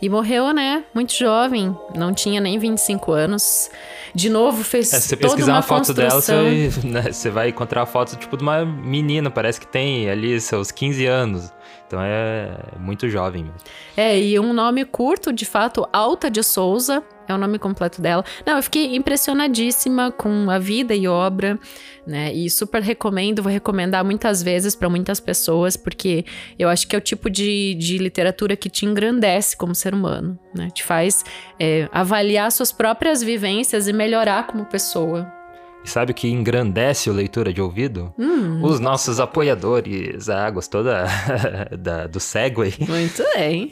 E 0.00 0.08
morreu, 0.08 0.52
né? 0.52 0.84
Muito 0.94 1.14
jovem, 1.14 1.76
não 1.94 2.12
tinha 2.12 2.40
nem 2.40 2.58
25 2.58 3.12
anos. 3.12 3.70
De 4.14 4.28
novo, 4.28 4.62
fez 4.64 4.92
é, 4.92 5.00
se 5.00 5.08
você 5.08 5.16
toda 5.16 5.28
pesquisar 5.28 5.52
uma, 5.52 5.58
uma 5.58 5.62
foto 5.62 5.94
construção. 5.94 6.44
dela, 6.44 6.70
você, 6.70 6.70
né, 6.86 7.12
você 7.12 7.30
vai 7.30 7.48
encontrar 7.48 7.82
a 7.82 7.86
foto 7.86 8.16
tipo 8.16 8.36
de 8.36 8.42
uma 8.42 8.64
menina, 8.64 9.30
parece 9.30 9.60
que 9.60 9.66
tem 9.66 10.08
ali 10.10 10.40
seus 10.40 10.70
15 10.70 11.06
anos. 11.06 11.52
Então 11.88 12.00
é 12.02 12.54
muito 12.78 13.08
jovem 13.08 13.44
mesmo. 13.44 13.58
É, 13.96 14.20
e 14.20 14.38
um 14.38 14.52
nome 14.52 14.84
curto, 14.84 15.32
de 15.32 15.46
fato, 15.46 15.88
Alta 15.90 16.30
de 16.30 16.42
Souza, 16.42 17.02
é 17.26 17.34
o 17.34 17.38
nome 17.38 17.58
completo 17.58 18.00
dela. 18.02 18.22
Não, 18.46 18.56
eu 18.56 18.62
fiquei 18.62 18.94
impressionadíssima 18.94 20.12
com 20.12 20.50
a 20.50 20.58
vida 20.58 20.94
e 20.94 21.08
obra, 21.08 21.58
né? 22.06 22.32
E 22.32 22.50
super 22.50 22.82
recomendo, 22.82 23.42
vou 23.42 23.50
recomendar 23.50 24.04
muitas 24.04 24.42
vezes 24.42 24.74
para 24.74 24.88
muitas 24.90 25.18
pessoas, 25.18 25.76
porque 25.76 26.26
eu 26.58 26.68
acho 26.68 26.86
que 26.86 26.94
é 26.94 26.98
o 26.98 27.02
tipo 27.02 27.30
de, 27.30 27.74
de 27.74 27.96
literatura 27.96 28.54
que 28.54 28.68
te 28.68 28.84
engrandece 28.84 29.56
como 29.56 29.74
ser 29.74 29.94
humano, 29.94 30.38
né? 30.54 30.68
Te 30.70 30.84
faz 30.84 31.24
é, 31.58 31.88
avaliar 31.90 32.52
suas 32.52 32.70
próprias 32.70 33.22
vivências 33.22 33.88
e 33.88 33.94
melhorar 33.94 34.46
como 34.46 34.66
pessoa. 34.66 35.37
E 35.84 35.88
sabe 35.88 36.12
o 36.12 36.14
que 36.14 36.28
engrandece 36.28 37.08
o 37.08 37.12
leitura 37.12 37.52
de 37.52 37.60
ouvido? 37.60 38.12
Hum. 38.18 38.62
Os 38.62 38.80
nossos 38.80 39.20
apoiadores. 39.20 40.28
Ah, 40.28 40.50
gostou 40.50 40.82
da, 40.82 41.04
da, 41.78 42.06
do 42.06 42.20
Segway? 42.20 42.74
Muito 42.80 43.22
bem. 43.34 43.70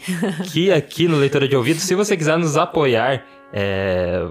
que 0.53 0.71
aqui 0.71 1.09
no 1.09 1.17
Leitura 1.17 1.49
de 1.49 1.57
Ouvido, 1.57 1.81
se 1.81 1.95
você 1.95 2.17
quiser 2.17 2.39
nos 2.39 2.57
apoiar, 2.57 3.25
é, 3.53 4.27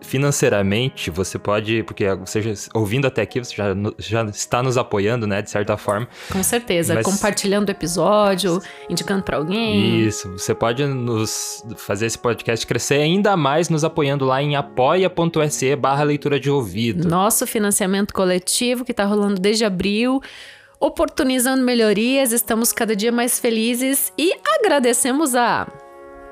financeiramente, 0.00 1.10
você 1.10 1.38
pode, 1.38 1.82
porque 1.82 2.06
você 2.14 2.42
já, 2.42 2.52
ouvindo 2.74 3.06
até 3.06 3.22
aqui, 3.22 3.38
você 3.38 3.54
já, 3.54 3.74
já 3.98 4.24
está 4.24 4.62
nos 4.62 4.76
apoiando, 4.76 5.26
né, 5.26 5.42
de 5.42 5.50
certa 5.50 5.76
forma. 5.76 6.08
Com 6.30 6.42
certeza, 6.42 6.94
Mas... 6.94 7.04
compartilhando 7.04 7.68
o 7.68 7.72
episódio, 7.72 8.60
indicando 8.88 9.22
para 9.22 9.36
alguém. 9.36 10.00
Isso, 10.00 10.32
você 10.32 10.54
pode 10.54 10.84
nos 10.84 11.64
fazer 11.76 12.06
esse 12.06 12.18
podcast 12.18 12.66
crescer 12.66 13.00
ainda 13.00 13.36
mais 13.36 13.68
nos 13.68 13.84
apoiando 13.84 14.24
lá 14.24 14.42
em 14.42 14.56
apoia.se 14.56 15.76
barra 15.76 16.02
leitura 16.04 16.38
de 16.38 16.50
ouvido. 16.50 17.08
Nosso 17.08 17.46
financiamento 17.46 18.12
coletivo 18.12 18.84
que 18.84 18.92
está 18.92 19.04
rolando 19.04 19.40
desde 19.40 19.64
abril 19.64 20.20
oportunizando 20.80 21.64
melhorias, 21.64 22.32
estamos 22.32 22.72
cada 22.72 22.94
dia 22.94 23.10
mais 23.10 23.40
felizes 23.40 24.12
e 24.16 24.32
agradecemos 24.60 25.34
a 25.34 25.66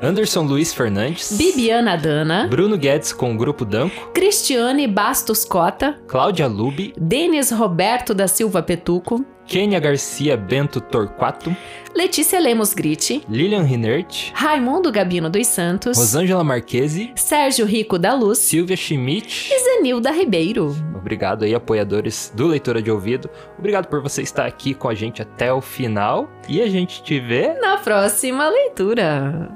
Anderson 0.00 0.42
Luiz 0.42 0.74
Fernandes, 0.74 1.32
Bibiana 1.32 1.96
Dana, 1.96 2.46
Bruno 2.48 2.76
Guedes 2.76 3.12
com 3.14 3.32
o 3.32 3.36
Grupo 3.36 3.64
Danco, 3.64 4.10
Cristiane 4.12 4.86
Bastos 4.86 5.44
Cota, 5.44 5.98
Cláudia 6.06 6.46
Lubi, 6.46 6.92
Denis 7.00 7.50
Roberto 7.50 8.12
da 8.12 8.28
Silva 8.28 8.62
Petuco, 8.62 9.24
Kênia 9.46 9.80
Garcia 9.80 10.36
Bento 10.36 10.82
Torquato, 10.82 11.56
Letícia 11.94 12.38
Lemos 12.38 12.74
Gritti, 12.74 13.22
Lilian 13.26 13.62
Rinert, 13.62 14.32
Raimundo 14.34 14.92
Gabino 14.92 15.30
dos 15.30 15.46
Santos, 15.46 15.96
Rosângela 15.96 16.44
Marquesi, 16.44 17.12
Sérgio 17.16 17.64
Rico 17.64 17.98
da 17.98 18.12
Luz 18.12 18.38
Silvia 18.38 18.76
Schmidt. 18.76 19.50
e 19.50 19.58
Zenilda 19.60 20.10
Ribeiro. 20.10 20.76
Obrigado 20.94 21.44
aí, 21.44 21.54
apoiadores 21.54 22.30
do 22.34 22.48
Leitura 22.48 22.82
de 22.82 22.90
Ouvido. 22.90 23.30
Obrigado 23.58 23.86
por 23.86 24.02
você 24.02 24.20
estar 24.20 24.44
aqui 24.44 24.74
com 24.74 24.88
a 24.88 24.94
gente 24.94 25.22
até 25.22 25.50
o 25.52 25.60
final. 25.62 26.28
E 26.48 26.60
a 26.60 26.68
gente 26.68 27.02
te 27.02 27.18
vê. 27.20 27.54
Na 27.60 27.78
próxima 27.78 28.48
leitura. 28.48 29.48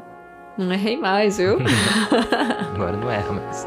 Não 0.61 0.75
errei 0.75 0.97
mais, 0.99 1.39
viu? 1.39 1.57
Agora 2.75 2.95
não 2.97 3.11
erra, 3.11 3.33
mas. 3.33 3.67